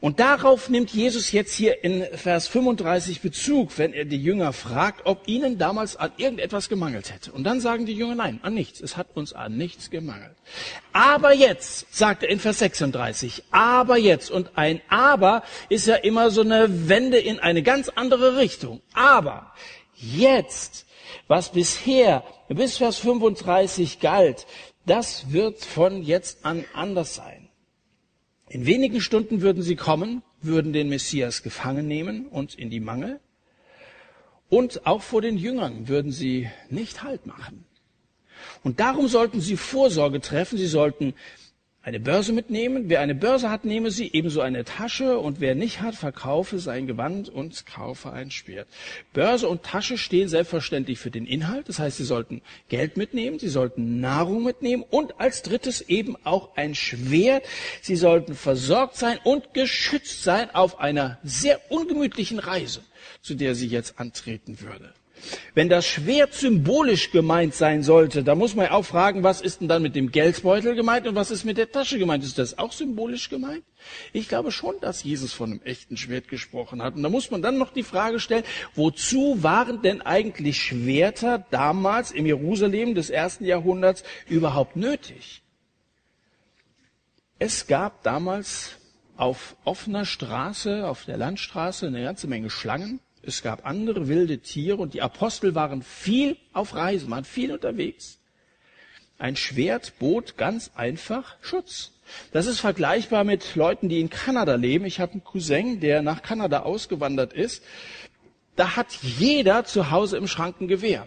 [0.00, 5.06] Und darauf nimmt Jesus jetzt hier in Vers 35 Bezug, wenn er die Jünger fragt,
[5.06, 7.32] ob ihnen damals an irgendetwas gemangelt hätte.
[7.32, 8.80] Und dann sagen die Jünger, nein, an nichts.
[8.80, 10.36] Es hat uns an nichts gemangelt.
[10.92, 14.30] Aber jetzt, sagt er in Vers 36, aber jetzt.
[14.30, 18.80] Und ein aber ist ja immer so eine Wende in eine ganz andere Richtung.
[18.94, 19.52] Aber
[19.96, 20.86] jetzt,
[21.28, 24.46] was bisher bis Vers 35 galt,
[24.86, 27.39] das wird von jetzt an anders sein.
[28.50, 33.20] In wenigen Stunden würden sie kommen, würden den Messias gefangen nehmen und in die Mangel.
[34.48, 37.64] Und auch vor den Jüngern würden sie nicht Halt machen.
[38.64, 40.58] Und darum sollten sie Vorsorge treffen.
[40.58, 41.14] Sie sollten
[41.82, 42.84] eine Börse mitnehmen.
[42.88, 45.18] Wer eine Börse hat, nehme sie, ebenso eine Tasche.
[45.18, 48.68] Und wer nicht hat, verkaufe sein Gewand und kaufe ein Schwert.
[49.14, 51.68] Börse und Tasche stehen selbstverständlich für den Inhalt.
[51.68, 56.56] Das heißt, sie sollten Geld mitnehmen, sie sollten Nahrung mitnehmen und als drittes eben auch
[56.56, 57.44] ein Schwert.
[57.80, 62.82] Sie sollten versorgt sein und geschützt sein auf einer sehr ungemütlichen Reise,
[63.22, 64.92] zu der sie jetzt antreten würde.
[65.54, 69.68] Wenn das Schwert symbolisch gemeint sein sollte, da muss man auch fragen, was ist denn
[69.68, 72.24] dann mit dem Geldbeutel gemeint und was ist mit der Tasche gemeint?
[72.24, 73.64] Ist das auch symbolisch gemeint?
[74.12, 76.94] Ich glaube schon, dass Jesus von einem echten Schwert gesprochen hat.
[76.94, 82.10] Und da muss man dann noch die Frage stellen, wozu waren denn eigentlich Schwerter damals
[82.10, 85.42] im Jerusalem des ersten Jahrhunderts überhaupt nötig?
[87.38, 88.76] Es gab damals
[89.16, 94.78] auf offener Straße, auf der Landstraße, eine ganze Menge Schlangen es gab andere wilde Tiere
[94.78, 98.18] und die Apostel waren viel auf Reisen, waren viel unterwegs.
[99.18, 101.92] Ein Schwert bot ganz einfach Schutz.
[102.32, 104.86] Das ist vergleichbar mit Leuten, die in Kanada leben.
[104.86, 107.62] Ich habe einen Cousin, der nach Kanada ausgewandert ist.
[108.56, 111.06] Da hat jeder zu Hause im Schrank ein Gewehr,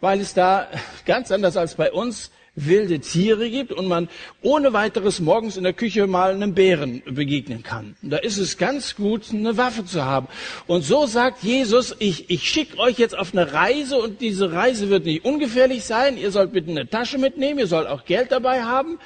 [0.00, 0.68] weil es da
[1.06, 2.30] ganz anders als bei uns
[2.66, 4.08] wilde Tiere gibt und man
[4.42, 7.96] ohne weiteres morgens in der Küche mal einem Bären begegnen kann.
[8.02, 10.28] Da ist es ganz gut, eine Waffe zu haben.
[10.66, 14.90] Und so sagt Jesus, ich, ich schicke euch jetzt auf eine Reise und diese Reise
[14.90, 16.16] wird nicht ungefährlich sein.
[16.16, 18.98] Ihr sollt bitte eine Tasche mitnehmen, ihr sollt auch Geld dabei haben.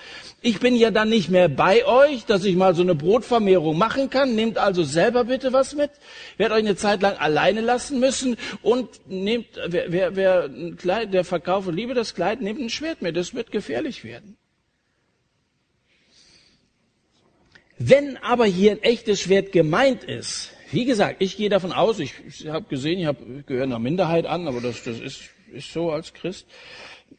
[0.44, 4.10] Ich bin ja dann nicht mehr bei euch, dass ich mal so eine Brotvermehrung machen
[4.10, 4.34] kann.
[4.34, 5.90] Nehmt also selber bitte was mit.
[6.36, 11.14] Werdet euch eine Zeit lang alleine lassen müssen und nehmt, wer, wer, wer ein Kleid,
[11.14, 13.16] der verkaufe liebe das Kleid, nehmt ein Schwert mit.
[13.16, 14.36] Das wird gefährlich werden.
[17.76, 22.14] Wenn aber hier ein echtes Schwert gemeint ist, wie gesagt, ich gehe davon aus, ich,
[22.24, 25.72] ich habe gesehen, ich, hab, ich gehöre einer Minderheit an, aber das, das ist, ist
[25.72, 26.46] so als Christ.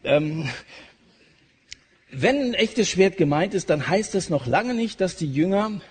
[0.06, 0.50] Ähm,
[2.10, 5.82] wenn ein echtes Schwert gemeint ist, dann heißt es noch lange nicht, dass die Jünger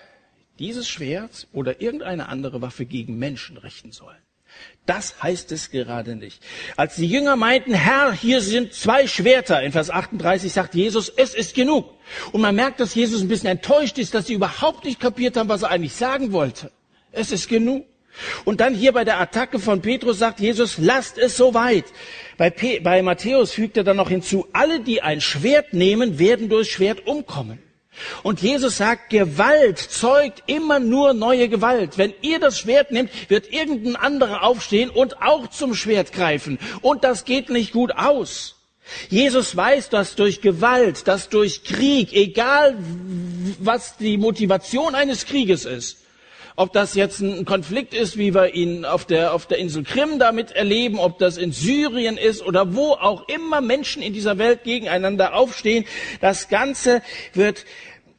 [0.57, 4.22] dieses Schwert oder irgendeine andere Waffe gegen Menschen richten sollen.
[4.85, 6.41] Das heißt es gerade nicht.
[6.75, 11.33] Als die Jünger meinten, Herr, hier sind zwei Schwerter, in Vers 38 sagt Jesus, es
[11.33, 11.89] ist genug.
[12.33, 15.47] Und man merkt, dass Jesus ein bisschen enttäuscht ist, dass sie überhaupt nicht kapiert haben,
[15.47, 16.69] was er eigentlich sagen wollte.
[17.13, 17.85] Es ist genug.
[18.43, 21.85] Und dann hier bei der Attacke von Petrus sagt Jesus, lasst es so weit.
[22.37, 22.51] Bei,
[22.83, 27.07] bei Matthäus fügt er dann noch hinzu, alle, die ein Schwert nehmen, werden durch Schwert
[27.07, 27.59] umkommen.
[28.23, 31.97] Und Jesus sagt, Gewalt zeugt immer nur neue Gewalt.
[31.97, 36.59] Wenn ihr das Schwert nehmt, wird irgendein anderer aufstehen und auch zum Schwert greifen.
[36.81, 38.55] Und das geht nicht gut aus.
[39.09, 42.77] Jesus weiß, dass durch Gewalt, dass durch Krieg, egal
[43.59, 46.02] was die Motivation eines Krieges ist,
[46.55, 50.19] ob das jetzt ein Konflikt ist, wie wir ihn auf der, auf der Insel Krim
[50.19, 54.63] damit erleben, ob das in Syrien ist oder wo auch immer Menschen in dieser Welt
[54.63, 55.85] gegeneinander aufstehen.
[56.21, 57.01] Das Ganze
[57.33, 57.65] wird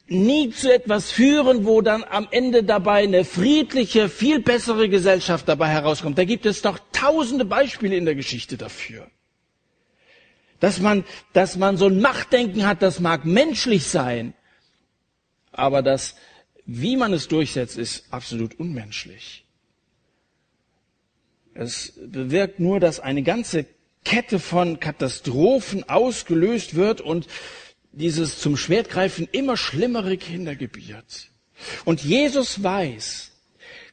[0.06, 5.68] nie zu etwas führen, wo dann am Ende dabei eine friedliche, viel bessere Gesellschaft dabei
[5.68, 6.18] herauskommt.
[6.18, 9.06] Da gibt es doch tausende Beispiele in der Geschichte dafür.
[10.60, 14.34] Dass man, dass man so ein Machtdenken hat, das mag menschlich sein,
[15.52, 16.16] aber das
[16.66, 19.44] wie man es durchsetzt, ist absolut unmenschlich.
[21.54, 23.66] Es bewirkt nur, dass eine ganze
[24.04, 27.28] Kette von Katastrophen ausgelöst wird und
[27.92, 31.30] dieses zum Schwertgreifen immer schlimmere Kinder gebiert.
[31.84, 33.30] Und Jesus weiß,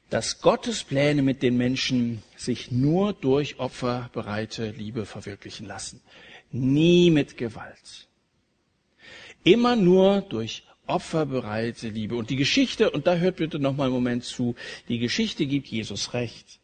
[0.09, 6.01] dass Gottes Pläne mit den Menschen sich nur durch opferbereite Liebe verwirklichen lassen.
[6.51, 8.09] Nie mit Gewalt.
[9.43, 12.15] Immer nur durch opferbereite Liebe.
[12.15, 14.55] Und die Geschichte, und da hört bitte noch mal einen Moment zu,
[14.87, 16.59] die Geschichte gibt Jesus recht.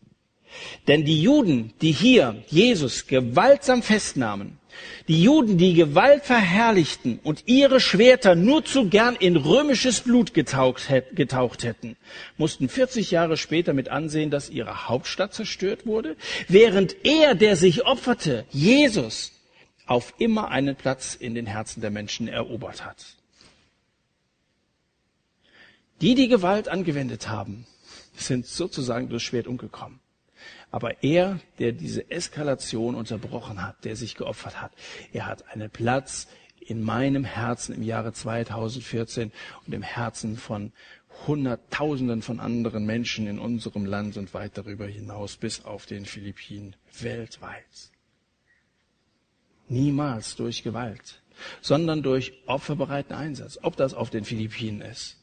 [0.88, 4.60] Denn die Juden, die hier Jesus gewaltsam festnahmen,
[5.08, 10.88] die Juden, die Gewalt verherrlichten und ihre Schwerter nur zu gern in römisches Blut getaucht,
[11.14, 11.98] getaucht hätten,
[12.38, 16.16] mussten 40 Jahre später mit ansehen, dass ihre Hauptstadt zerstört wurde,
[16.48, 19.32] während er, der sich opferte, Jesus,
[19.88, 23.18] auf immer einen Platz in den Herzen der Menschen erobert hat.
[26.02, 27.66] Die, die Gewalt angewendet haben,
[28.16, 30.00] sind sozusagen durchs Schwert umgekommen.
[30.70, 34.74] Aber er, der diese Eskalation unterbrochen hat, der sich geopfert hat,
[35.14, 36.28] er hat einen Platz
[36.60, 39.32] in meinem Herzen im Jahre 2014
[39.66, 40.74] und im Herzen von
[41.26, 46.76] Hunderttausenden von anderen Menschen in unserem Land und weit darüber hinaus bis auf den Philippinen
[47.00, 47.92] weltweit.
[49.68, 51.24] Niemals durch Gewalt,
[51.62, 53.58] sondern durch opferbereiten Einsatz.
[53.64, 55.18] Ob das auf den Philippinen ist,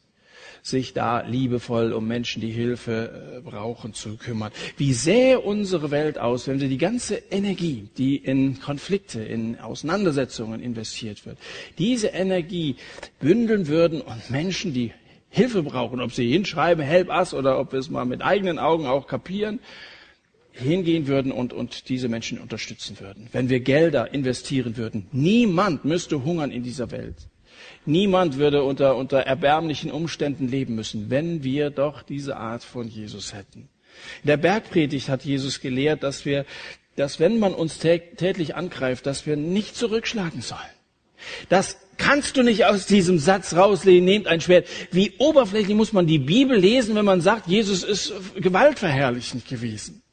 [0.64, 4.50] sich da liebevoll um Menschen, die Hilfe äh, brauchen, zu kümmern.
[4.78, 10.62] Wie sähe unsere Welt aus, wenn wir die ganze Energie, die in Konflikte, in Auseinandersetzungen
[10.62, 11.36] investiert wird,
[11.76, 12.76] diese Energie
[13.20, 14.92] bündeln würden und Menschen, die
[15.28, 18.86] Hilfe brauchen, ob sie hinschreiben, help us, oder ob wir es mal mit eigenen Augen
[18.86, 19.60] auch kapieren,
[20.52, 23.28] hingehen würden und, und diese Menschen unterstützen würden.
[23.32, 25.08] Wenn wir Gelder investieren würden.
[25.12, 27.16] Niemand müsste hungern in dieser Welt.
[27.86, 33.34] Niemand würde unter, unter erbärmlichen Umständen leben müssen, wenn wir doch diese Art von Jesus
[33.34, 33.68] hätten.
[34.22, 36.46] In der Bergpredigt hat Jesus gelehrt, dass wir,
[36.96, 40.60] dass wenn man uns täglich angreift, dass wir nicht zurückschlagen sollen.
[41.48, 44.68] Das kannst du nicht aus diesem Satz rauslehnen, nehmt ein Schwert.
[44.90, 50.03] Wie oberflächlich muss man die Bibel lesen, wenn man sagt, Jesus ist gewaltverherrlichend gewesen.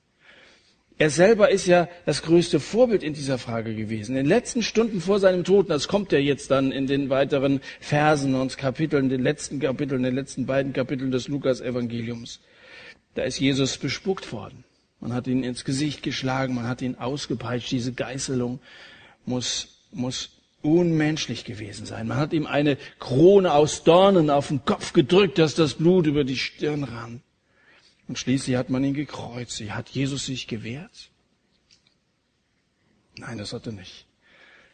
[1.01, 4.11] Er selber ist ja das größte Vorbild in dieser Frage gewesen.
[4.11, 7.59] In den letzten Stunden vor seinem Tod, das kommt ja jetzt dann in den weiteren
[7.79, 12.39] Versen und Kapiteln, den letzten Kapiteln, den letzten beiden Kapiteln des Lukas-Evangeliums.
[13.15, 14.63] Da ist Jesus bespuckt worden.
[14.99, 17.71] Man hat ihn ins Gesicht geschlagen, man hat ihn ausgepeitscht.
[17.71, 18.59] Diese Geißelung
[19.25, 20.29] muss, muss
[20.61, 22.07] unmenschlich gewesen sein.
[22.09, 26.25] Man hat ihm eine Krone aus Dornen auf den Kopf gedrückt, dass das Blut über
[26.25, 27.23] die Stirn rann.
[28.11, 29.73] Und schließlich hat man ihn gekreuzigt.
[29.73, 31.11] Hat Jesus sich gewehrt?
[33.15, 34.05] Nein, das hat er nicht.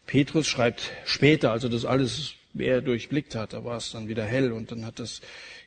[0.07, 4.51] Petrus schreibt später, also das alles er durchblickt hat, da war es dann wieder hell
[4.51, 5.21] und dann hat das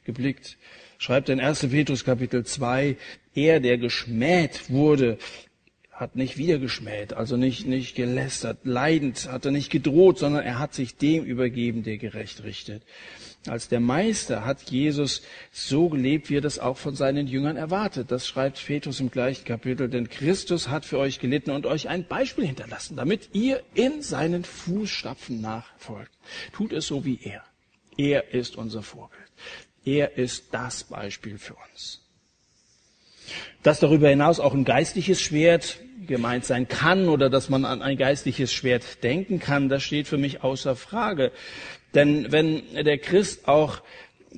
[0.05, 0.59] geblickt,
[0.99, 1.69] schreibt in 1.
[1.69, 2.97] Petrus Kapitel 2,
[3.37, 5.17] er, der geschmäht wurde,
[6.01, 10.59] hat nicht wieder geschmäht, also nicht, nicht gelästert, leidend hat er nicht gedroht, sondern er
[10.59, 12.83] hat sich dem übergeben, der gerecht richtet.
[13.47, 18.11] Als der Meister hat Jesus so gelebt, wie er das auch von seinen Jüngern erwartet.
[18.11, 19.89] Das schreibt Petrus im gleichen Kapitel.
[19.89, 24.45] Denn Christus hat für euch gelitten und euch ein Beispiel hinterlassen, damit ihr in seinen
[24.45, 26.13] Fußstapfen nachfolgt.
[26.53, 27.43] Tut es so wie er.
[27.97, 29.31] Er ist unser Vorbild.
[29.87, 32.03] Er ist das Beispiel für uns.
[33.63, 37.97] Dass darüber hinaus auch ein geistliches Schwert gemeint sein kann oder dass man an ein
[37.97, 41.33] geistliches Schwert denken kann, das steht für mich außer Frage.
[41.95, 43.83] Denn wenn der Christ auch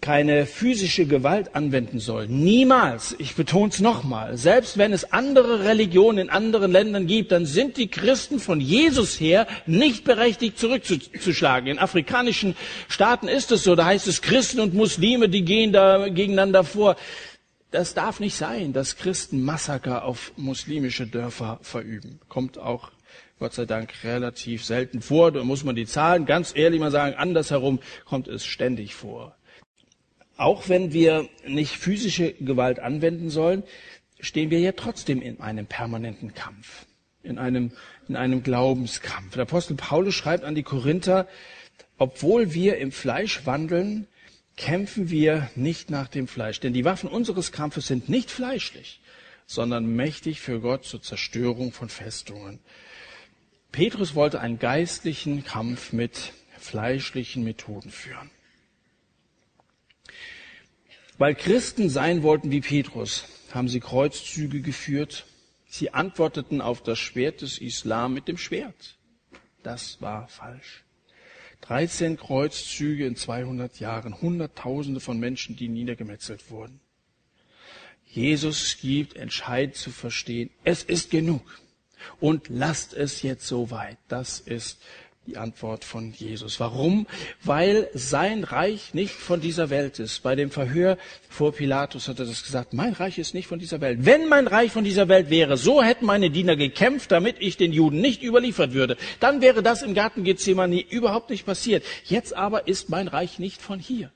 [0.00, 6.18] keine physische Gewalt anwenden soll, niemals, ich betone es nochmal, selbst wenn es andere Religionen
[6.18, 11.68] in anderen Ländern gibt, dann sind die Christen von Jesus her nicht berechtigt zurückzuschlagen.
[11.68, 12.56] In afrikanischen
[12.88, 16.96] Staaten ist es so, da heißt es Christen und Muslime, die gehen da gegeneinander vor.
[17.72, 22.20] Das darf nicht sein, dass Christen Massaker auf muslimische Dörfer verüben.
[22.28, 22.92] Kommt auch
[23.38, 25.32] Gott sei Dank relativ selten vor.
[25.32, 29.34] Da muss man die Zahlen ganz ehrlich mal sagen, andersherum kommt es ständig vor.
[30.36, 33.62] Auch wenn wir nicht physische Gewalt anwenden sollen,
[34.20, 36.84] stehen wir ja trotzdem in einem permanenten Kampf,
[37.22, 37.72] in einem,
[38.06, 39.32] in einem Glaubenskampf.
[39.32, 41.26] Der Apostel Paulus schreibt an die Korinther,
[41.96, 44.08] obwohl wir im Fleisch wandeln,
[44.56, 46.60] kämpfen wir nicht nach dem Fleisch.
[46.60, 49.00] Denn die Waffen unseres Kampfes sind nicht fleischlich,
[49.46, 52.58] sondern mächtig für Gott zur Zerstörung von Festungen.
[53.70, 58.30] Petrus wollte einen geistlichen Kampf mit fleischlichen Methoden führen.
[61.18, 65.26] Weil Christen sein wollten wie Petrus, haben sie Kreuzzüge geführt.
[65.68, 68.96] Sie antworteten auf das Schwert des Islam mit dem Schwert.
[69.62, 70.81] Das war falsch.
[71.62, 76.80] 13 Kreuzzüge in 200 Jahren, Hunderttausende von Menschen, die niedergemetzelt wurden.
[78.06, 81.42] Jesus gibt entscheidend zu verstehen, es ist genug
[82.20, 83.96] und lasst es jetzt so weit.
[84.08, 84.82] Das ist
[85.26, 86.58] die Antwort von Jesus.
[86.58, 87.06] Warum?
[87.44, 90.22] Weil sein Reich nicht von dieser Welt ist.
[90.24, 90.98] Bei dem Verhör
[91.28, 94.00] vor Pilatus hat er das gesagt, mein Reich ist nicht von dieser Welt.
[94.02, 97.72] Wenn mein Reich von dieser Welt wäre, so hätten meine Diener gekämpft, damit ich den
[97.72, 98.96] Juden nicht überliefert würde.
[99.20, 101.84] Dann wäre das im Garten Gethsemane überhaupt nicht passiert.
[102.04, 104.10] Jetzt aber ist mein Reich nicht von hier.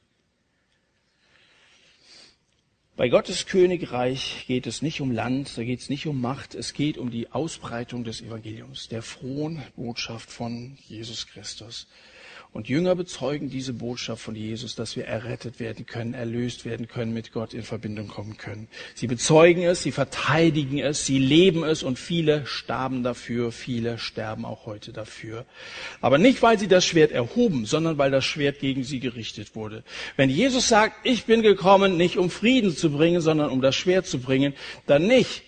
[2.97, 6.73] Bei Gottes Königreich geht es nicht um Land, da geht es nicht um Macht, es
[6.73, 11.89] geht um die Ausbreitung des Evangeliums, der frohen Botschaft von Jesus Christus.
[12.57, 17.13] Und Jünger bezeugen diese Botschaft von Jesus, dass wir errettet werden können, erlöst werden können,
[17.13, 18.69] mit Gott in Verbindung kommen können.
[18.95, 24.47] Sie bezeugen es, sie verteidigen es, sie leben es und viele starben dafür, viele sterben
[24.47, 25.45] auch heute dafür.
[26.01, 29.85] Aber nicht, weil sie das Schwert erhoben, sondern weil das Schwert gegen sie gerichtet wurde.
[30.17, 34.07] Wenn Jesus sagt, ich bin gekommen, nicht um Frieden zu bringen, sondern um das Schwert
[34.07, 34.55] zu bringen,
[34.87, 35.43] dann nicht,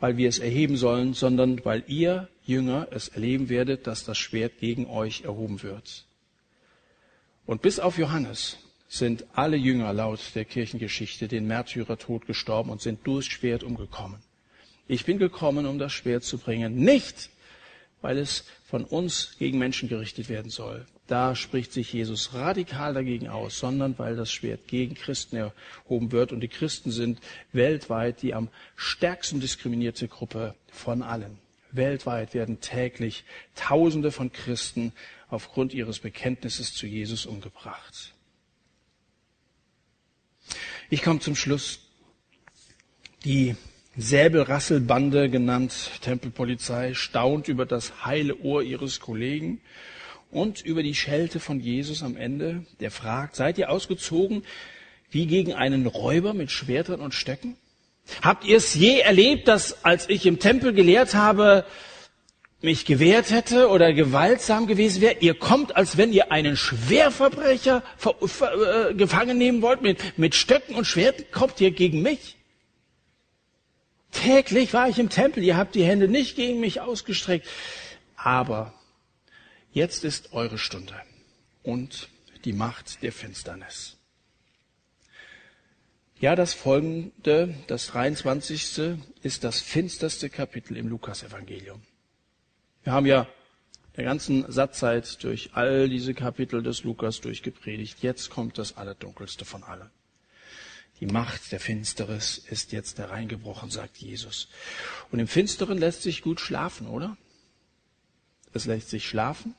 [0.00, 4.58] weil wir es erheben sollen, sondern weil ihr Jünger es erleben werdet, dass das Schwert
[4.58, 6.05] gegen euch erhoben wird.
[7.46, 13.06] Und bis auf Johannes sind alle Jünger laut der Kirchengeschichte den Märtyrertod gestorben und sind
[13.06, 14.20] durchs Schwert umgekommen.
[14.88, 17.30] Ich bin gekommen, um das Schwert zu bringen, nicht
[18.02, 20.86] weil es von uns gegen Menschen gerichtet werden soll.
[21.06, 26.32] Da spricht sich Jesus radikal dagegen aus, sondern weil das Schwert gegen Christen erhoben wird.
[26.32, 27.20] Und die Christen sind
[27.52, 31.38] weltweit die am stärksten diskriminierte Gruppe von allen.
[31.72, 33.24] Weltweit werden täglich
[33.54, 34.92] Tausende von Christen
[35.28, 38.14] aufgrund ihres Bekenntnisses zu Jesus umgebracht.
[40.88, 41.80] Ich komme zum Schluss.
[43.24, 43.56] Die
[43.96, 49.60] Säbelrasselbande, genannt Tempelpolizei, staunt über das heile Ohr ihres Kollegen
[50.30, 54.44] und über die Schelte von Jesus am Ende, der fragt, seid ihr ausgezogen
[55.10, 57.56] wie gegen einen Räuber mit Schwertern und Stöcken?
[58.22, 61.64] Habt ihr es je erlebt, dass als ich im Tempel gelehrt habe,
[62.66, 65.18] mich gewehrt hätte oder gewaltsam gewesen wäre.
[65.20, 70.34] Ihr kommt, als wenn ihr einen Schwerverbrecher ver, ver, äh, gefangen nehmen wollt, mit, mit
[70.34, 72.36] Stöcken und Schwerten kommt ihr gegen mich.
[74.10, 77.46] Täglich war ich im Tempel, ihr habt die Hände nicht gegen mich ausgestreckt.
[78.16, 78.74] Aber
[79.72, 80.94] jetzt ist eure Stunde
[81.62, 82.08] und
[82.44, 83.96] die Macht der Finsternis.
[86.18, 88.96] Ja, das folgende, das 23.
[89.22, 91.80] ist das finsterste Kapitel im Lukasevangelium.
[92.86, 93.26] Wir haben ja
[93.96, 98.00] der ganzen Satzzeit durch all diese Kapitel des Lukas durchgepredigt.
[98.00, 99.90] Jetzt kommt das Allerdunkelste von allem.
[101.00, 104.46] Die Macht der Finsteres ist jetzt hereingebrochen, sagt Jesus.
[105.10, 107.16] Und im Finsteren lässt sich gut schlafen, oder?
[108.52, 109.56] Es lässt sich schlafen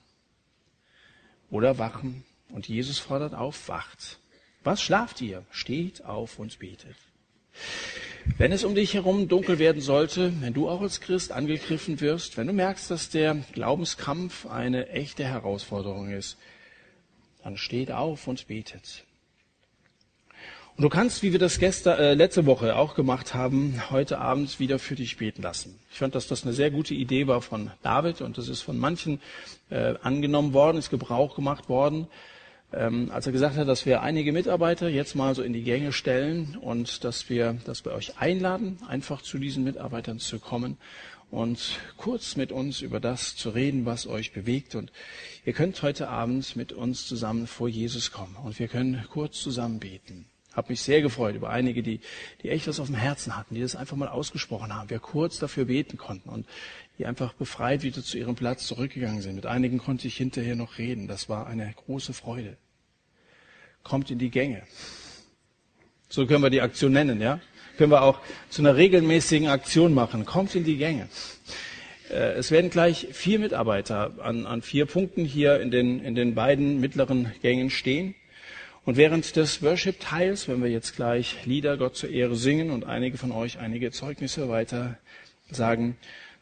[1.49, 2.23] oder wachen.
[2.47, 4.19] Und Jesus fordert auf, wacht.
[4.63, 5.45] Was schlaft ihr?
[5.51, 6.95] Steht auf und betet.
[8.35, 12.37] Wenn es um dich herum dunkel werden sollte, wenn du auch als Christ angegriffen wirst,
[12.37, 16.37] wenn du merkst, dass der Glaubenskampf eine echte Herausforderung ist,
[17.43, 19.05] dann steht auf und betet.
[20.75, 24.59] Und du kannst, wie wir das gestern, äh, letzte Woche auch gemacht haben, heute Abend
[24.59, 25.79] wieder für dich beten lassen.
[25.89, 28.77] Ich fand, dass das eine sehr gute Idee war von David und das ist von
[28.77, 29.19] manchen
[29.71, 32.07] äh, angenommen worden, ist Gebrauch gemacht worden
[32.73, 35.93] ähm, als er gesagt hat, dass wir einige Mitarbeiter jetzt mal so in die Gänge
[35.93, 40.77] stellen und dass wir, dass wir euch einladen, einfach zu diesen Mitarbeitern zu kommen
[41.31, 44.75] und kurz mit uns über das zu reden, was euch bewegt.
[44.75, 44.91] Und
[45.45, 49.79] ihr könnt heute Abend mit uns zusammen vor Jesus kommen und wir können kurz zusammen
[49.79, 50.25] beten.
[50.53, 51.99] Hab mich sehr gefreut über einige, die,
[52.41, 55.37] die echt was auf dem Herzen hatten, die das einfach mal ausgesprochen haben, wir kurz
[55.37, 56.47] dafür beten konnten und
[56.97, 59.35] die einfach befreit wieder zu ihrem Platz zurückgegangen sind.
[59.35, 61.07] Mit einigen konnte ich hinterher noch reden.
[61.07, 62.57] Das war eine große Freude.
[63.83, 64.63] Kommt in die Gänge.
[66.09, 67.39] So können wir die Aktion nennen, ja?
[67.77, 68.19] Können wir auch
[68.49, 70.25] zu einer regelmäßigen Aktion machen.
[70.25, 71.07] Kommt in die Gänge.
[72.09, 76.33] Äh, es werden gleich vier Mitarbeiter an, an vier Punkten hier in den, in den
[76.33, 78.15] beiden mittleren Gängen stehen.
[78.85, 83.17] Und während des Worship-Teils, wenn wir jetzt gleich Lieder Gott zur Ehre singen und einige
[83.17, 84.97] von euch einige Zeugnisse weiter
[85.51, 85.97] sagen,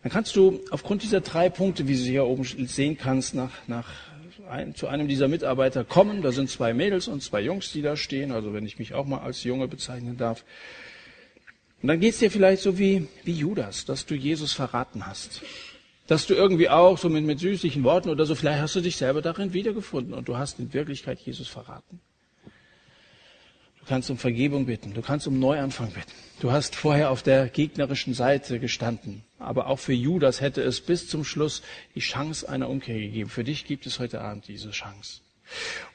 [0.06, 3.50] dann kannst du aufgrund dieser drei Punkte, wie du sie hier oben sehen kannst, nach,
[3.66, 3.88] nach
[4.48, 6.22] ein, zu einem dieser Mitarbeiter kommen.
[6.22, 8.32] Da sind zwei Mädels und zwei Jungs, die da stehen.
[8.32, 10.46] Also wenn ich mich auch mal als Junge bezeichnen darf.
[11.82, 15.42] Und dann geht's dir vielleicht so wie, wie Judas, dass du Jesus verraten hast.
[16.06, 18.98] Dass du irgendwie auch so mit, mit süßlichen Worten oder so, vielleicht hast du dich
[18.98, 22.00] selber darin wiedergefunden und du hast in Wirklichkeit Jesus verraten.
[23.86, 24.96] Du kannst um Vergebung bitten.
[24.96, 26.12] Du kannst um Neuanfang bitten.
[26.40, 29.24] Du hast vorher auf der gegnerischen Seite gestanden.
[29.38, 31.62] Aber auch für Judas hätte es bis zum Schluss
[31.94, 33.30] die Chance einer Umkehr gegeben.
[33.30, 35.22] Für dich gibt es heute Abend diese Chance.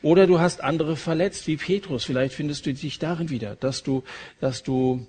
[0.02, 2.04] Oder du hast andere verletzt, wie Petrus.
[2.04, 4.04] Vielleicht findest du dich darin wieder, dass du,
[4.38, 5.04] dass du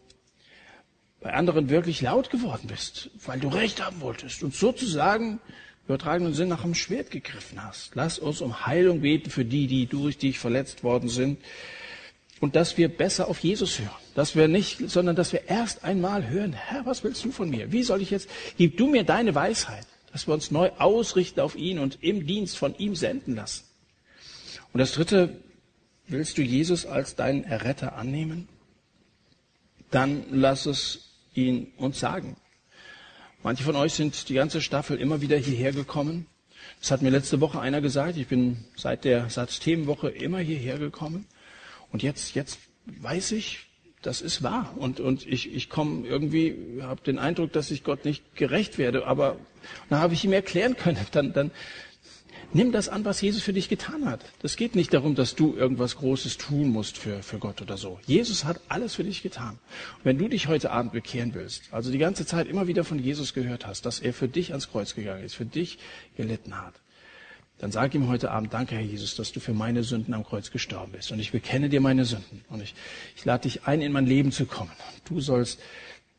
[1.20, 5.40] bei anderen wirklich laut geworden bist, weil du Recht haben wolltest und sozusagen
[5.86, 7.94] übertragenen Sinn nach dem Schwert gegriffen hast.
[7.94, 11.38] Lass uns um Heilung beten für die, die durch dich verletzt worden sind.
[12.42, 13.90] Und dass wir besser auf Jesus hören.
[14.16, 17.72] Dass wir nicht, sondern dass wir erst einmal hören, Herr, was willst du von mir?
[17.72, 18.28] Wie soll ich jetzt,
[18.58, 19.86] gib du mir deine Weisheit.
[20.12, 23.64] Dass wir uns neu ausrichten auf ihn und im Dienst von ihm senden lassen.
[24.74, 25.40] Und das dritte,
[26.08, 28.50] willst du Jesus als deinen Erretter annehmen?
[29.92, 32.36] Dann lass es ihn uns sagen.
[33.44, 36.26] Manche von euch sind die ganze Staffel immer wieder hierher gekommen.
[36.80, 38.18] Das hat mir letzte Woche einer gesagt.
[38.18, 41.28] Ich bin seit der Satzthemenwoche immer hierher gekommen.
[41.92, 43.68] Und jetzt, jetzt weiß ich,
[44.02, 44.74] das ist wahr.
[44.78, 49.06] Und, und ich, ich komme irgendwie, habe den Eindruck, dass ich Gott nicht gerecht werde.
[49.06, 49.38] Aber
[49.90, 51.52] dann habe ich ihm erklären können, dann, dann,
[52.54, 54.26] Nimm das an, was Jesus für dich getan hat.
[54.42, 57.98] Das geht nicht darum, dass du irgendwas Großes tun musst für, für Gott oder so.
[58.06, 59.52] Jesus hat alles für dich getan.
[60.00, 63.00] Und wenn du dich heute Abend bekehren willst, also die ganze Zeit immer wieder von
[63.00, 65.78] Jesus gehört hast, dass er für dich ans Kreuz gegangen ist, für dich
[66.18, 66.74] gelitten hat,
[67.62, 70.50] dann sag ihm heute Abend, danke Herr Jesus, dass du für meine Sünden am Kreuz
[70.50, 71.12] gestorben bist.
[71.12, 72.44] Und ich bekenne dir meine Sünden.
[72.50, 72.74] Und ich,
[73.16, 74.72] ich lade dich ein, in mein Leben zu kommen.
[75.06, 75.60] Du sollst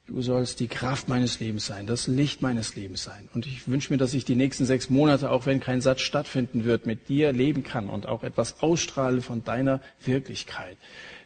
[0.09, 3.29] Du sollst die Kraft meines Lebens sein, das Licht meines Lebens sein.
[3.35, 6.65] Und ich wünsche mir, dass ich die nächsten sechs Monate, auch wenn kein Satz stattfinden
[6.65, 10.77] wird, mit dir leben kann und auch etwas ausstrahle von deiner Wirklichkeit.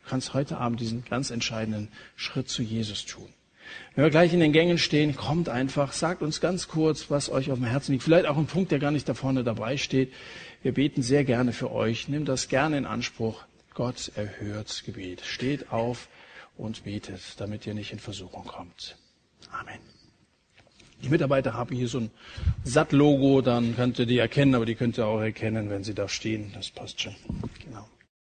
[0.05, 3.29] Du kannst heute Abend diesen ganz entscheidenden Schritt zu Jesus tun.
[3.95, 7.51] Wenn wir gleich in den Gängen stehen, kommt einfach, sagt uns ganz kurz, was euch
[7.51, 8.05] auf dem Herzen liegt.
[8.05, 10.12] Vielleicht auch ein Punkt, der gar nicht da vorne dabei steht.
[10.62, 12.09] Wir beten sehr gerne für euch.
[12.09, 13.45] Nimm das gerne in Anspruch.
[13.74, 15.22] Gott erhört Gebet.
[15.22, 16.09] Steht auf
[16.57, 18.97] und betet, damit ihr nicht in Versuchung kommt.
[19.51, 19.81] Amen.
[21.03, 22.11] Die Mitarbeiter haben hier so ein
[22.64, 26.09] SAT-Logo, dann könnt ihr die erkennen, aber die könnt ihr auch erkennen, wenn sie da
[26.09, 26.53] stehen.
[26.55, 27.14] Das passt schon.